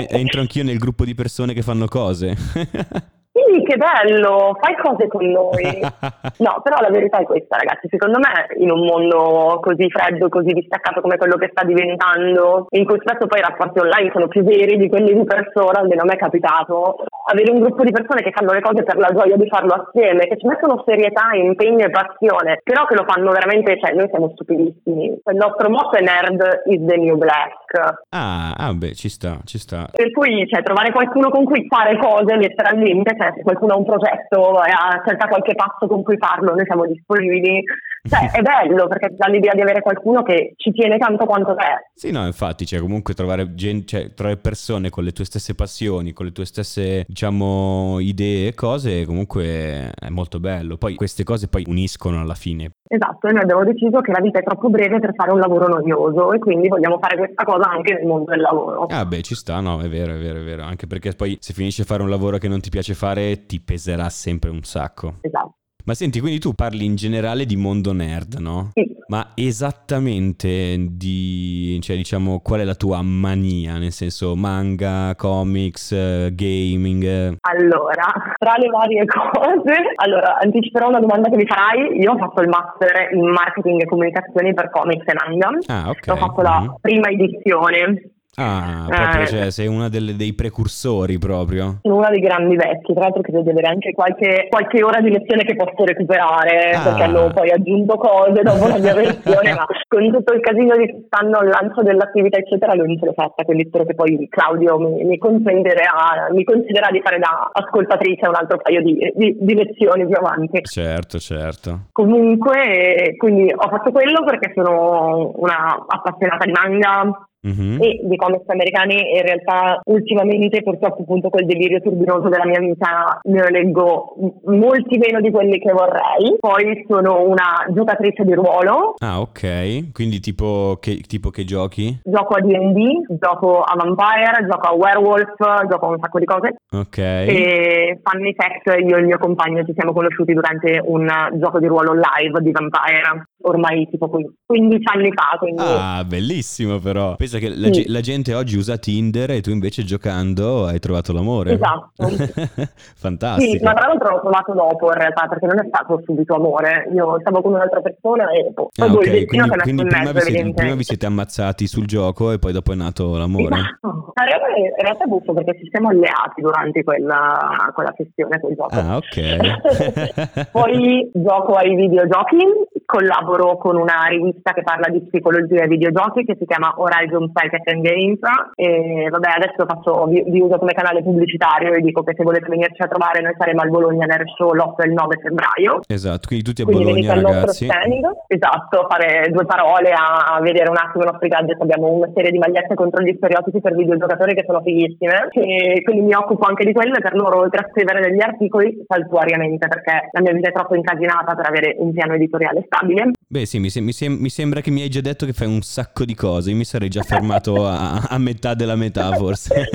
entro 0.09 0.41
anch'io 0.41 0.63
nel 0.63 0.79
gruppo 0.79 1.05
di 1.05 1.13
persone 1.13 1.53
che 1.53 1.61
fanno 1.61 1.85
cose. 1.85 2.33
Sì, 3.35 3.63
che 3.63 3.75
bello, 3.75 4.57
fai 4.61 4.77
cose 4.77 5.07
con 5.07 5.29
noi. 5.29 5.83
No, 6.37 6.59
però 6.61 6.81
la 6.81 6.89
verità 6.89 7.19
è 7.19 7.23
questa, 7.23 7.55
ragazzi. 7.55 7.87
Secondo 7.89 8.19
me, 8.19 8.47
in 8.57 8.69
un 8.69 8.83
mondo 8.83 9.59
così 9.61 9.89
freddo, 9.89 10.27
così 10.27 10.51
distaccato 10.51 10.99
come 10.99 11.17
quello 11.17 11.37
che 11.37 11.49
sta 11.51 11.63
diventando, 11.63 12.67
in 12.71 12.83
cui 12.83 12.99
spesso 12.99 13.25
poi 13.25 13.39
i 13.39 13.43
rapporti 13.43 13.79
online 13.79 14.11
sono 14.11 14.27
più 14.27 14.43
veri 14.43 14.75
di 14.75 14.89
quelli 14.89 15.13
di 15.13 15.23
persona, 15.23 15.79
almeno 15.79 16.01
a 16.01 16.05
me 16.05 16.13
è 16.13 16.17
capitato, 16.17 17.05
avere 17.27 17.51
un 17.51 17.59
gruppo 17.59 17.83
di 17.83 17.91
persone 17.91 18.21
che 18.21 18.31
fanno 18.31 18.51
le 18.51 18.61
cose 18.61 18.83
per 18.83 18.97
la 18.97 19.13
gioia 19.13 19.37
di 19.37 19.47
farlo 19.47 19.73
assieme, 19.73 20.27
che 20.27 20.37
ci 20.37 20.47
mettono 20.47 20.83
serietà, 20.85 21.29
impegno 21.33 21.85
e 21.85 21.89
passione, 21.89 22.59
però 22.63 22.85
che 22.85 22.95
lo 22.95 23.05
fanno 23.07 23.31
veramente, 23.31 23.79
cioè 23.79 23.93
noi 23.93 24.09
siamo 24.09 24.31
stupidissimi. 24.33 25.05
Il 25.05 25.35
nostro 25.35 25.69
motto 25.69 25.95
è 25.95 26.01
nerd 26.01 26.63
is 26.65 26.85
the 26.85 26.97
new 26.97 27.15
black. 27.17 28.03
Ah, 28.09 28.53
ah 28.57 28.73
beh, 28.73 28.93
ci 28.93 29.09
sta, 29.09 29.39
ci 29.45 29.57
sta. 29.57 29.87
Per 29.91 30.11
cui 30.11 30.45
cioè, 30.47 30.63
trovare 30.63 30.91
qualcuno 30.91 31.29
con 31.29 31.45
cui 31.45 31.65
fare 31.67 31.97
cose 31.97 32.35
letteralmente, 32.35 33.15
cioè 33.17 33.24
se 33.35 33.41
qualcuno 33.41 33.73
ha 33.73 33.77
un 33.77 33.85
progetto 33.85 34.63
e 34.63 34.71
ha 34.71 35.01
cerca 35.05 35.27
qualche 35.27 35.55
passo 35.55 35.87
con 35.87 36.03
cui 36.03 36.17
farlo, 36.17 36.53
noi 36.53 36.65
siamo 36.65 36.85
disponibili. 36.85 37.63
Cioè, 38.07 38.29
è 38.31 38.41
bello 38.41 38.87
perché 38.87 39.09
ti 39.09 39.15
dà 39.17 39.27
l'idea 39.27 39.53
di 39.53 39.61
avere 39.61 39.81
qualcuno 39.81 40.21
che 40.21 40.53
ci 40.57 40.71
tiene 40.71 40.99
tanto 40.99 41.25
quanto 41.25 41.55
te. 41.55 41.89
Sì, 41.95 42.11
no, 42.11 42.23
infatti, 42.25 42.65
cioè, 42.65 42.79
comunque 42.79 43.15
trovare, 43.15 43.55
gente, 43.55 43.85
cioè, 43.85 44.13
trovare 44.13 44.37
persone 44.37 44.91
con 44.91 45.03
le 45.03 45.11
tue 45.11 45.25
stesse 45.25 45.55
passioni, 45.55 46.13
con 46.13 46.27
le 46.27 46.31
tue 46.31 46.45
stesse, 46.45 47.03
diciamo, 47.07 47.99
idee 47.99 48.49
e 48.49 48.53
cose, 48.53 49.05
comunque 49.05 49.91
è 49.99 50.09
molto 50.09 50.39
bello. 50.39 50.77
Poi 50.77 50.93
queste 50.93 51.23
cose 51.23 51.47
poi 51.47 51.63
uniscono 51.67 52.21
alla 52.21 52.35
fine. 52.35 52.73
Esatto, 52.87 53.27
e 53.27 53.31
noi 53.31 53.41
abbiamo 53.41 53.63
deciso 53.63 53.99
che 54.01 54.11
la 54.11 54.21
vita 54.21 54.37
è 54.37 54.43
troppo 54.43 54.69
breve 54.69 54.99
per 54.99 55.15
fare 55.15 55.31
un 55.31 55.39
lavoro 55.39 55.67
noioso 55.67 56.33
e 56.33 56.37
quindi 56.37 56.67
vogliamo 56.67 56.99
fare 56.99 57.17
questa 57.17 57.43
cosa 57.43 57.67
anche 57.71 57.93
nel 57.93 58.05
mondo 58.05 58.29
del 58.29 58.41
lavoro. 58.41 58.85
Ah 58.85 59.05
beh, 59.05 59.23
ci 59.23 59.33
sta, 59.33 59.59
no, 59.59 59.81
è 59.81 59.89
vero, 59.89 60.13
è 60.13 60.17
vero, 60.17 60.39
è 60.39 60.43
vero, 60.43 60.61
anche 60.61 60.85
perché 60.85 61.13
poi 61.13 61.35
se 61.39 61.53
finisci 61.53 61.81
a 61.81 61.85
fare 61.85 62.03
un 62.03 62.09
lavoro 62.11 62.37
che 62.37 62.47
non 62.47 62.61
ti 62.61 62.69
piace 62.69 62.93
fare 62.93 63.14
ti 63.45 63.59
peserà 63.61 64.09
sempre 64.09 64.49
un 64.49 64.63
sacco. 64.63 65.15
Esatto. 65.21 65.53
Ma 65.85 65.93
senti, 65.93 66.19
quindi 66.19 66.39
tu 66.39 66.53
parli 66.53 66.83
in 66.83 66.95
generale 66.95 67.45
di 67.45 67.55
mondo 67.55 67.93
nerd, 67.93 68.37
no? 68.39 68.71
Sì. 68.73 68.93
Ma 69.07 69.33
esattamente 69.35 70.77
di, 70.89 71.77
cioè 71.81 71.95
diciamo, 71.95 72.39
qual 72.39 72.61
è 72.61 72.63
la 72.63 72.73
tua 72.73 73.03
mania? 73.03 73.77
Nel 73.77 73.91
senso, 73.91 74.35
manga, 74.35 75.13
comics, 75.15 75.93
gaming? 76.33 77.37
Allora, 77.41 78.03
tra 78.39 78.55
le 78.57 78.67
varie 78.69 79.05
cose, 79.05 79.73
allora, 79.97 80.39
anticiperò 80.39 80.87
una 80.87 80.99
domanda 80.99 81.29
che 81.29 81.35
mi 81.35 81.45
farai. 81.45 81.99
Io 81.99 82.13
ho 82.13 82.17
fatto 82.17 82.41
il 82.41 82.47
master 82.49 83.13
in 83.13 83.29
marketing 83.29 83.81
e 83.81 83.85
comunicazioni 83.85 84.53
per 84.55 84.71
comics 84.71 85.05
e 85.05 85.13
manga. 85.13 85.49
Ah, 85.67 85.89
ok. 85.89 86.07
Ho 86.09 86.15
fatto 86.15 86.41
la 86.41 86.59
Mhm. 86.61 86.75
prima 86.81 87.09
edizione. 87.09 88.09
Ah, 88.37 88.85
proprio, 88.87 89.21
Eh. 89.21 89.27
cioè, 89.27 89.51
sei 89.51 89.67
una 89.67 89.87
delle- 89.89 90.15
dei 90.15 90.33
precursori 90.33 91.17
proprio. 91.17 91.79
Sono 91.81 91.95
una 91.97 92.09
dei 92.09 92.19
grandi 92.19 92.55
vecchi, 92.55 92.93
tra 92.93 93.03
l'altro 93.03 93.21
credo 93.21 93.41
di 93.41 93.49
avere 93.49 93.67
anche 93.67 93.91
qualche, 93.93 94.47
qualche 94.49 94.83
ora 94.83 94.99
di 95.01 95.09
lezione 95.11 95.43
che 95.43 95.55
posso 95.55 95.83
recuperare 95.85 96.71
Ah. 96.75 96.83
perché 96.83 97.03
hanno 97.03 97.31
poi 97.33 97.51
aggiunto 97.51 97.95
cose 97.95 98.41
dopo 98.41 98.67
la 98.67 98.77
mia 98.77 98.93
versione, 98.95 99.53
ma 99.53 99.65
con 99.87 100.11
tutto 100.11 100.33
il 100.33 100.41
casino 100.41 100.75
di 100.75 100.89
quest'anno 100.89 101.37
al 101.37 101.47
lancio 101.47 101.81
dell'attività 101.81 102.37
eccetera 102.39 102.73
non 102.73 102.97
ce 102.99 103.05
l'ho 103.05 103.13
fatta, 103.13 103.43
quindi 103.43 103.65
spero 103.67 103.85
che 103.85 103.95
poi 103.95 104.27
Claudio 104.29 104.77
mi, 104.79 105.03
mi, 105.03 105.17
mi 105.17 105.17
considererà 105.17 106.89
di 106.91 107.01
fare 107.01 107.19
da 107.19 107.49
ascoltatrice 107.53 108.27
un 108.27 108.35
altro 108.35 108.57
paio 108.61 108.81
di, 108.81 108.97
di, 109.15 109.37
di 109.39 109.53
lezioni 109.55 110.05
più 110.05 110.15
avanti. 110.17 110.59
Certo, 110.63 111.19
certo. 111.19 111.79
Comunque, 111.91 113.13
quindi 113.17 113.51
ho 113.55 113.67
fatto 113.69 113.91
quello 113.91 114.23
perché 114.25 114.51
sono 114.53 115.31
una 115.35 115.85
appassionata 115.87 116.45
di 116.45 116.51
manga, 116.51 117.27
Mhm. 117.45 117.77
e 117.81 117.99
di 118.03 118.15
comics 118.15 118.47
americani 118.49 118.95
in 119.15 119.21
realtà 119.21 119.79
ultimamente 119.85 120.61
purtroppo 120.63 121.01
appunto 121.03 121.29
quel 121.29 121.45
delirio 121.45 121.79
turbinoso 121.79 122.27
della 122.29 122.45
mia 122.45 122.59
vita 122.59 123.19
ne 123.23 123.49
leggo 123.51 124.15
molti 124.45 124.97
meno 124.97 125.21
di 125.21 125.29
quelli 125.31 125.59
che 125.59 125.71
vorrei. 125.71 126.35
Poi 126.39 126.85
sono 126.87 127.21
una 127.23 127.65
giocatrice 127.69 128.23
di 128.23 128.33
ruolo, 128.33 128.95
Ah, 128.99 129.19
ok. 129.21 129.91
Quindi 129.91 130.19
tipo 130.19 130.77
che, 130.79 131.01
tipo 131.07 131.29
che 131.29 131.43
giochi? 131.43 131.99
gioco 132.03 132.35
a 132.35 132.41
D&D, 132.41 133.17
gioco 133.19 133.61
a 133.61 133.75
Vampire, 133.75 134.47
gioco 134.49 134.67
a 134.67 134.73
Werewolf, 134.73 135.35
gioco 135.69 135.85
a 135.85 135.89
un 135.89 135.99
sacco 135.99 136.19
di 136.19 136.25
cose. 136.25 136.55
Ok. 136.71 136.97
E 136.97 137.99
funny 138.03 138.33
fact, 138.33 138.79
io 138.81 138.95
e 138.97 138.99
il 138.99 139.05
mio 139.05 139.17
compagno 139.17 139.63
ci 139.65 139.73
siamo 139.73 139.93
conosciuti 139.93 140.33
durante 140.33 140.81
un 140.83 141.07
gioco 141.33 141.59
di 141.59 141.67
ruolo 141.67 141.93
live 141.93 142.41
di 142.41 142.51
Vampire, 142.51 143.27
ormai 143.43 143.87
tipo 143.89 144.07
qui 144.09 144.27
15 144.45 144.83
anni 144.93 145.11
fa, 145.13 145.37
quindi... 145.37 145.61
Ah, 145.61 146.03
bellissimo 146.05 146.79
però. 146.79 147.15
Pensa 147.35 147.39
che 147.39 147.49
la, 147.55 147.73
Sì. 147.73 147.85
la 147.89 147.99
gente 148.01 148.33
oggi 148.33 148.57
usa 148.57 148.77
Tinder 148.77 149.31
e 149.31 149.41
tu 149.41 149.49
invece 149.49 149.83
giocando 149.83 150.65
hai 150.65 150.79
trovato 150.79 151.11
l'amore. 151.13 151.53
Esatto. 151.53 151.91
Fantastico. 152.95 153.57
Sì, 153.57 153.63
ma 153.63 153.73
tra 153.73 153.87
l'altro 153.87 154.09
l'ho 154.15 154.19
trovato 154.21 154.53
dopo 154.53 154.87
in 154.87 154.93
realtà 154.99 155.27
perché 155.27 155.45
non 155.45 155.59
è 155.59 155.67
stato 155.67 156.01
subito 156.05 156.35
amore. 156.35 156.89
Io 156.93 157.17
stavo 157.21 157.41
con 157.41 157.53
un'altra 157.53 157.81
persona 157.81 158.29
e 158.31 158.51
boh, 158.53 158.69
Ah, 158.77 158.85
poi 158.85 158.89
boh, 158.93 159.01
il 159.01 159.07
ok, 159.07 159.11
destino 159.11 159.47
quindi, 159.47 159.83
prima, 159.83 160.03
mezzo 160.11 160.25
vi 160.25 160.31
siete, 160.31 160.53
prima 160.53 160.75
vi 160.75 160.83
siete 160.83 161.05
ammazzati 161.05 161.67
sul 161.67 161.85
gioco 161.85 162.31
e 162.31 162.39
poi 162.39 162.51
dopo 162.53 162.71
è 162.71 162.75
nato 162.75 163.17
l'amore. 163.17 163.55
Esatto. 163.55 164.11
Ma 164.15 164.23
In 164.23 164.29
realtà, 164.29 164.47
in 164.57 164.73
realtà 164.85 165.03
è 165.03 165.07
buffo 165.07 165.33
perché 165.33 165.57
ci 165.59 165.67
siamo 165.71 165.89
alleati 165.89 166.41
durante 166.41 166.83
quella, 166.83 167.71
quella 167.73 167.93
sessione, 167.97 168.39
quel 168.39 168.55
gioco. 168.55 168.75
Ah, 168.75 168.95
ok. 168.97 170.49
Poi 170.51 171.09
gioco 171.13 171.53
ai 171.53 171.75
videogiochi, 171.75 172.37
collaboro 172.85 173.57
con 173.57 173.75
una 173.75 174.05
rivista 174.09 174.53
che 174.53 174.63
parla 174.63 174.87
di 174.89 175.01
psicologia 175.01 175.63
e 175.63 175.67
videogiochi 175.67 176.23
che 176.23 176.35
si 176.39 176.45
chiama 176.45 176.73
Horizon 176.77 177.24
Psychic 177.31 177.67
and 177.71 177.81
Games 177.81 178.19
e 178.55 179.07
vabbè 179.09 179.29
adesso 179.35 179.65
faccio, 179.65 180.05
vi, 180.05 180.23
vi 180.27 180.41
uso 180.41 180.57
come 180.57 180.73
canale 180.73 181.03
pubblicitario 181.03 181.73
e 181.73 181.81
dico 181.81 182.03
che 182.03 182.13
se 182.15 182.23
volete 182.23 182.47
venirci 182.47 182.81
a 182.81 182.87
trovare 182.87 183.21
noi 183.21 183.33
saremo 183.37 183.61
al 183.61 183.69
Bologna 183.69 184.05
Nerd 184.05 184.27
Show 184.35 184.53
l'8 184.53 184.83
e 184.83 184.87
il 184.87 184.93
9 184.93 185.19
febbraio 185.21 185.79
esatto, 185.87 186.27
quindi 186.27 186.45
tutti 186.45 186.61
a 186.61 186.65
quindi 186.65 186.83
venite 186.83 187.07
Bologna, 187.07 187.27
al 187.27 187.35
nostro 187.41 187.65
ragazzi. 187.65 187.65
stand, 187.65 188.15
esatto, 188.27 188.87
fare 188.89 189.29
due 189.31 189.45
parole, 189.45 189.91
a, 189.91 190.35
a 190.35 190.41
vedere 190.41 190.69
un 190.69 190.77
attimo 190.77 191.03
i 191.03 191.07
nostri 191.07 191.27
gadget. 191.27 191.61
Abbiamo 191.61 191.91
una 191.91 192.09
serie 192.13 192.31
di 192.31 192.37
magliette 192.37 192.75
contro 192.75 193.01
gli 193.03 193.13
stereotipi 193.15 193.61
per 193.61 193.75
videogiocatori 193.75 194.33
che 194.35 194.43
sono 194.45 194.61
fighissime. 194.61 195.29
E 195.31 195.81
quindi 195.83 196.01
mi 196.03 196.13
occupo 196.13 196.45
anche 196.45 196.65
di 196.65 196.73
quelle 196.73 196.99
per 196.99 197.15
loro, 197.15 197.39
oltre 197.39 197.61
a 197.61 197.69
scrivere 197.71 198.01
degli 198.01 198.21
articoli, 198.21 198.83
saltuariamente, 198.87 199.67
perché 199.67 200.09
la 200.11 200.21
mia 200.21 200.33
vita 200.33 200.49
è 200.49 200.53
troppo 200.53 200.75
incasinata 200.75 201.35
per 201.35 201.47
avere 201.47 201.75
un 201.79 201.91
piano 201.91 202.13
editoriale 202.13 202.63
stabile. 202.65 203.11
Beh 203.27 203.45
sì, 203.45 203.59
mi, 203.59 203.69
sem- 203.69 203.85
mi 203.85 203.91
sem- 203.91 204.17
mi 204.19 204.29
sembra 204.29 204.61
che 204.61 204.71
mi 204.71 204.81
hai 204.81 204.89
già 204.89 205.01
detto 205.01 205.25
che 205.25 205.33
fai 205.33 205.47
un 205.47 205.61
sacco 205.61 206.05
di 206.05 206.15
cose, 206.15 206.51
io 206.51 206.55
mi 206.55 206.63
sarei 206.63 206.89
già 206.89 207.01
fermato 207.05 207.65
a, 207.65 208.07
a 208.09 208.17
metà 208.17 208.53
della 208.53 208.75
metà 208.75 209.11
forse. 209.15 209.69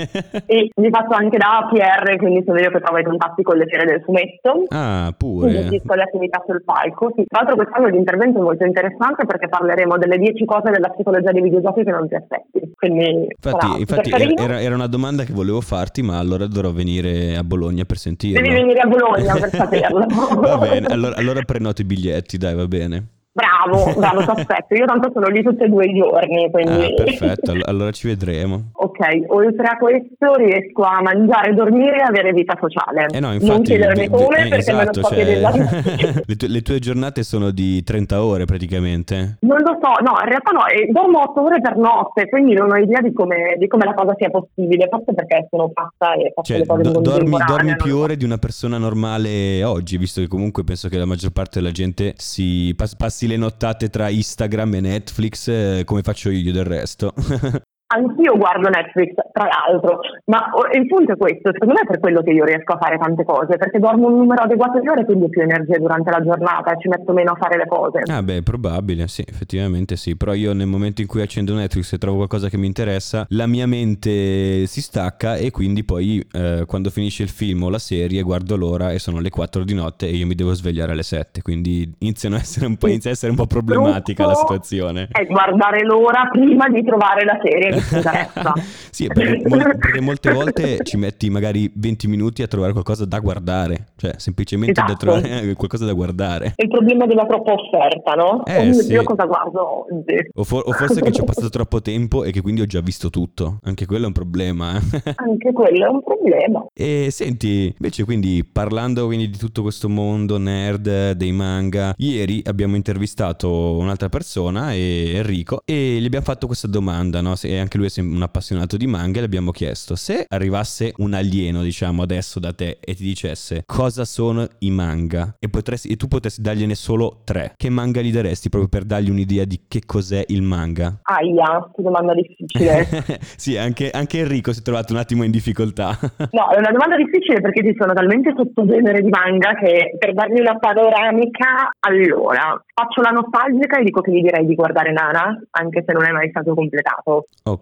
e 0.47 0.71
vi 0.75 0.91
faccio 0.91 1.15
anche 1.15 1.39
da 1.39 1.69
PR, 1.71 2.17
quindi 2.17 2.43
sono 2.45 2.59
io 2.59 2.71
che 2.71 2.81
trovo 2.81 2.99
i 2.99 3.05
contatti 3.05 3.43
con 3.43 3.57
le 3.57 3.67
fiere 3.67 3.87
del 3.87 4.03
fumetto. 4.03 4.65
ah, 4.69 5.15
pure. 5.17 5.51
gestisco 5.51 5.95
le 5.95 6.03
attività 6.03 6.43
sul 6.47 6.63
palco. 6.65 7.13
Sì, 7.17 7.25
tra 7.27 7.41
l'altro 7.41 7.57
quest'anno 7.57 7.89
l'intervento 7.89 8.39
è 8.39 8.43
molto 8.43 8.65
interessante 8.65 9.25
perché 9.25 9.49
parleremo 9.49 9.97
delle 9.97 10.19
10 10.19 10.45
cose 10.45 10.71
della 10.71 10.89
psicologia 10.91 11.33
dei 11.33 11.43
videogiochi 11.43 11.85
che 11.85 11.91
non 11.91 12.09
ti 12.09 12.15
aspetti. 12.15 12.73
Quindi 12.77 13.29
Infatti, 13.43 13.81
infatti 13.81 14.11
era, 14.11 14.61
era 14.61 14.75
una 14.75 14.87
domanda 14.87 15.25
che 15.25 15.33
volevo 15.33 15.61
farti, 15.61 16.03
ma 16.03 16.19
allora 16.19 16.47
dovrò 16.47 16.73
venire 16.73 17.37
a 17.37 17.45
Bologna 17.45 17.85
per 17.85 17.97
sentirlo. 17.99 18.41
Devi 18.41 18.55
venire 18.55 18.81
a 18.81 18.87
Bologna 18.87 19.35
per 19.35 19.51
saperlo. 19.51 20.07
va 20.41 20.59
bene, 20.59 20.87
allora, 20.87 21.17
allora 21.17 21.43
prenoto 21.43 21.83
i 21.83 21.85
biglietti, 21.85 22.39
dai, 22.39 22.55
va 22.55 22.67
bene. 22.67 23.20
Bravo, 23.41 23.93
bravo, 23.99 24.21
ti 24.23 24.31
aspetto. 24.41 24.75
Io 24.75 24.85
tanto 24.85 25.11
sono 25.13 25.27
lì 25.29 25.43
tutti 25.43 25.63
e 25.65 25.69
due 25.69 25.85
i 25.87 25.95
giorni, 25.95 26.51
quindi... 26.51 26.85
Ah, 26.85 26.95
perfetto, 26.95 27.51
all- 27.53 27.63
allora 27.65 27.91
ci 27.91 28.07
vedremo. 28.07 28.71
ok, 28.73 28.99
oltre 29.29 29.67
a 29.67 29.77
questo 29.77 30.35
riesco 30.37 30.83
a 30.83 31.01
mangiare, 31.03 31.55
dormire 31.55 31.97
e 31.99 32.03
avere 32.03 32.33
vita 32.33 32.57
sociale. 32.61 33.07
Eh 33.13 33.21
no, 33.21 33.29
non 33.29 33.37
infatti, 33.41 33.63
chiedermi 33.63 33.95
de- 33.95 34.09
de- 34.09 34.25
come 34.25 34.45
eh, 34.45 34.49
perché 34.49 34.73
me 34.73 34.83
esatto, 34.83 35.01
lo 35.01 35.07
so 35.07 35.15
cioè, 35.15 35.25
chiedere 35.25 35.41
da 35.41 35.51
le, 36.27 36.37
tue, 36.37 36.49
le 36.49 36.63
tue 36.63 36.79
giornate 36.79 37.23
sono 37.23 37.51
di 37.51 37.83
30 37.83 38.23
ore 38.25 38.45
praticamente. 38.45 39.39
Non 39.41 39.59
lo 39.59 39.79
so, 39.81 39.89
no, 40.05 40.19
in 40.23 40.29
realtà 40.29 40.51
no, 40.51 40.67
e 40.67 40.87
dormo 40.91 41.21
8 41.23 41.43
ore 41.43 41.61
per 41.61 41.77
notte, 41.77 42.29
quindi 42.29 42.53
non 42.55 42.71
ho 42.71 42.77
idea 42.77 43.01
di 43.01 43.13
come, 43.13 43.55
di 43.59 43.67
come 43.67 43.85
la 43.85 43.95
cosa 43.95 44.15
sia 44.19 44.29
possibile, 44.31 44.87
forse 44.91 45.15
perché 45.15 45.47
sono 45.51 45.71
fatta 45.73 46.15
e 46.15 46.33
faccio 46.35 46.53
Cioè, 46.53 46.59
le 46.59 46.67
cose 46.67 46.83
do- 46.83 47.01
dormi, 47.01 47.37
dormi 47.47 47.69
non 47.71 47.77
più 47.83 47.97
lo 47.97 48.03
ore 48.03 48.17
di 48.17 48.25
una 48.25 48.39
persona 48.39 48.77
normale 48.79 49.63
oggi, 49.65 49.97
visto 49.97 50.21
che 50.21 50.29
comunque 50.29 50.65
penso 50.65 50.89
che 50.89 50.99
la 50.99 51.07
maggior 51.07 51.31
parte 51.33 51.61
della 51.61 51.73
gente 51.73 52.13
si 52.17 52.75
pas- 52.77 52.95
passi 52.97 53.27
le 53.31 53.37
nottate 53.37 53.89
tra 53.89 54.09
Instagram 54.09 54.75
e 54.75 54.81
Netflix 54.81 55.49
eh, 55.49 55.83
come 55.85 56.03
faccio 56.03 56.31
io 56.31 56.53
del 56.53 56.65
resto. 56.65 57.15
Anch'io 57.93 58.37
guardo 58.37 58.69
Netflix, 58.69 59.15
tra 59.33 59.49
l'altro, 59.49 59.99
ma 60.27 60.51
oh, 60.55 60.69
il 60.79 60.87
punto 60.87 61.13
è 61.13 61.17
questo, 61.17 61.51
secondo 61.53 61.75
me 61.75 61.81
è 61.81 61.87
per 61.87 61.99
quello 61.99 62.23
che 62.23 62.31
io 62.31 62.45
riesco 62.45 62.75
a 62.75 62.79
fare 62.79 62.99
tante 62.99 63.25
cose, 63.25 63.57
perché 63.57 63.81
dormo 63.81 64.07
un 64.07 64.17
numero 64.17 64.43
adeguato 64.43 64.79
di 64.79 64.89
ore, 64.89 65.05
quindi 65.05 65.25
ho 65.25 65.29
più 65.29 65.43
energia 65.43 65.77
durante 65.79 66.11
la 66.11 66.23
giornata 66.23 66.73
e 66.73 66.81
ci 66.81 66.89
metto 66.89 67.13
meno 67.13 67.33
a 67.33 67.37
fare 67.37 67.57
le 67.57 67.67
cose. 67.67 68.03
ah 68.07 68.23
beh, 68.23 68.43
probabile, 68.43 69.09
sì, 69.09 69.25
effettivamente 69.27 69.97
sì, 69.97 70.17
però 70.17 70.35
io 70.35 70.53
nel 70.53 70.69
momento 70.69 71.01
in 71.01 71.09
cui 71.09 71.21
accendo 71.21 71.53
Netflix 71.55 71.93
e 71.93 71.99
trovo 71.99 72.19
qualcosa 72.19 72.49
che 72.49 72.57
mi 72.57 72.67
interessa, 72.67 73.27
la 73.31 73.49
mia 73.49 73.67
mente 73.67 74.67
si 74.67 74.81
stacca 74.81 75.35
e 75.35 75.51
quindi 75.51 75.83
poi 75.83 76.25
eh, 76.33 76.65
quando 76.67 76.91
finisce 76.91 77.25
il 77.25 77.29
film 77.29 77.65
o 77.65 77.71
la 77.71 77.79
serie 77.79 78.23
guardo 78.23 78.57
l'ora 78.57 78.93
e 78.93 79.01
sono 79.01 79.19
le 79.19 79.31
4 79.31 79.65
di 79.65 79.75
notte 79.75 80.07
e 80.07 80.15
io 80.15 80.27
mi 80.27 80.37
devo 80.37 80.53
svegliare 80.53 80.93
alle 80.93 81.03
7, 81.03 81.43
quindi 81.43 81.93
iniziano 81.99 82.37
a 82.37 82.39
essere 82.39 82.67
un 82.67 82.77
po', 82.77 82.87
inizia 82.87 83.11
a 83.11 83.15
essere 83.15 83.31
un 83.31 83.37
po' 83.37 83.47
problematica 83.47 84.27
la 84.27 84.35
situazione. 84.35 85.09
È 85.11 85.27
guardare 85.27 85.83
l'ora 85.83 86.29
prima 86.31 86.69
di 86.69 86.85
trovare 86.85 87.25
la 87.25 87.39
serie, 87.43 87.80
interessa. 87.81 88.53
sì, 88.91 89.07
perché, 89.07 89.43
perché, 89.49 90.01
molte 90.01 90.33
volte 90.33 90.79
ci 90.83 90.97
metti 90.97 91.31
magari 91.31 91.71
20 91.75 92.09
minuti 92.09 92.43
a 92.43 92.47
trovare 92.47 92.73
qualcosa 92.73 93.05
da 93.05 93.19
guardare, 93.19 93.89
cioè 93.97 94.15
semplicemente 94.17 94.81
esatto. 94.81 94.93
da 94.93 94.99
trovare 94.99 95.55
qualcosa 95.55 95.85
da 95.85 95.93
guardare. 95.93 96.53
È 96.57 96.63
il 96.63 96.69
problema 96.69 97.07
della 97.07 97.27
troppa 97.27 97.53
offerta, 97.53 98.13
no? 98.13 98.45
Eh, 98.45 98.69
oh 98.69 98.73
sì. 98.73 98.93
Io 98.93 99.03
cosa 99.03 99.25
guardo 99.25 99.87
oggi? 99.87 100.31
O, 100.35 100.45
for- 100.45 100.63
o, 100.67 100.73
forse 100.73 101.01
che 101.01 101.13
ci 101.13 101.21
ho 101.21 101.25
passato 101.31 101.49
troppo 101.49 101.81
tempo 101.81 102.25
e 102.25 102.31
che 102.31 102.41
quindi 102.41 102.61
ho 102.61 102.67
già 102.67 102.81
visto 102.81 103.11
tutto. 103.11 103.59
Anche 103.65 103.87
quello 103.87 104.05
è 104.05 104.07
un 104.07 104.13
problema. 104.13 104.77
Eh? 104.77 105.15
Anche 105.17 105.53
quello 105.53 105.87
è 105.87 105.89
un 105.89 106.03
problema. 106.03 106.67
E 106.75 107.09
senti, 107.11 107.73
invece 107.77 108.05
quindi 108.05 108.45
parlando 108.45 109.07
quindi 109.07 109.31
di 109.31 109.39
tutto 109.39 109.63
questo 109.63 109.89
mondo 109.89 110.39
nerd 110.39 111.13
dei 111.13 111.33
manga, 111.33 111.95
ieri 111.97 112.43
abbiamo 112.45 112.77
intervistato 112.77 113.77
un'altra 113.77 114.09
persona, 114.09 114.75
Enrico, 114.75 115.63
e 115.65 115.99
gli 116.01 116.05
abbiamo 116.05 116.25
fatto 116.25 116.47
questa 116.47 116.67
domanda, 116.67 117.21
no? 117.21 117.35
Se 117.35 117.49
anche 117.71 117.79
lui 117.79 117.87
è 117.87 118.01
un 118.01 118.23
appassionato 118.23 118.77
di 118.77 118.87
manga 118.89 119.19
e 119.19 119.23
gli 119.23 119.25
abbiamo 119.25 119.53
chiesto 119.53 119.95
se 119.95 120.25
arrivasse 120.29 120.93
un 120.97 121.15
alieno, 121.15 121.63
diciamo, 121.63 122.03
adesso 122.03 122.41
da 122.41 122.53
te 122.53 122.79
e 122.81 122.95
ti 122.95 123.05
dicesse 123.05 123.63
cosa 123.65 124.05
sono 124.05 124.45
i 124.61 124.71
manga 124.71 125.37
e, 125.39 125.49
potresti, 125.49 125.89
e 125.89 125.97
tu 125.97 126.09
potessi 126.09 126.41
dargliene 126.41 126.75
solo 126.75 127.21
tre, 127.25 127.53
che 127.57 127.71
manga 127.71 128.01
gli 128.01 128.11
daresti 128.11 128.49
proprio 128.49 128.69
per 128.69 128.85
dargli 128.85 129.11
un'idea 129.11 129.45
di 129.45 129.61
che 129.69 129.83
cos'è 129.87 130.25
il 130.29 130.43
manga? 130.43 130.99
Aia, 131.03 131.71
che 131.75 131.83
domanda 131.83 132.13
difficile. 132.15 132.87
sì, 133.37 133.57
anche, 133.57 133.91
anche 133.91 134.19
Enrico 134.19 134.53
si 134.53 134.61
è 134.61 134.63
trovato 134.63 134.93
un 134.93 134.99
attimo 134.99 135.23
in 135.23 135.31
difficoltà. 135.31 135.97
no, 136.33 136.51
è 136.51 136.59
una 136.59 136.73
domanda 136.73 136.97
difficile 136.97 137.41
perché 137.41 137.63
ci 137.63 137.77
sono 137.79 137.93
talmente 137.93 138.33
sottogeneri 138.37 139.03
di 139.03 139.11
manga 139.11 139.55
che 139.55 139.95
per 139.97 140.13
dargli 140.13 140.41
una 140.41 140.59
panoramica, 140.59 141.71
allora, 141.81 142.61
faccio 142.75 143.01
la 143.03 143.11
nostalgica 143.11 143.79
e 143.79 143.85
dico 143.85 144.01
che 144.01 144.11
gli 144.11 144.23
direi 144.23 144.45
di 144.47 144.55
guardare 144.55 144.91
Nana, 144.91 145.41
anche 145.51 145.85
se 145.87 145.93
non 145.93 146.05
è 146.05 146.11
mai 146.11 146.31
stato 146.31 146.55
completato. 146.55 147.27
Ok. 147.45 147.60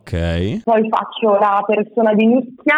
Poi 0.64 0.88
faccio 0.88 1.38
la 1.38 1.62
persona 1.66 2.14
di 2.14 2.26
nicchia 2.26 2.76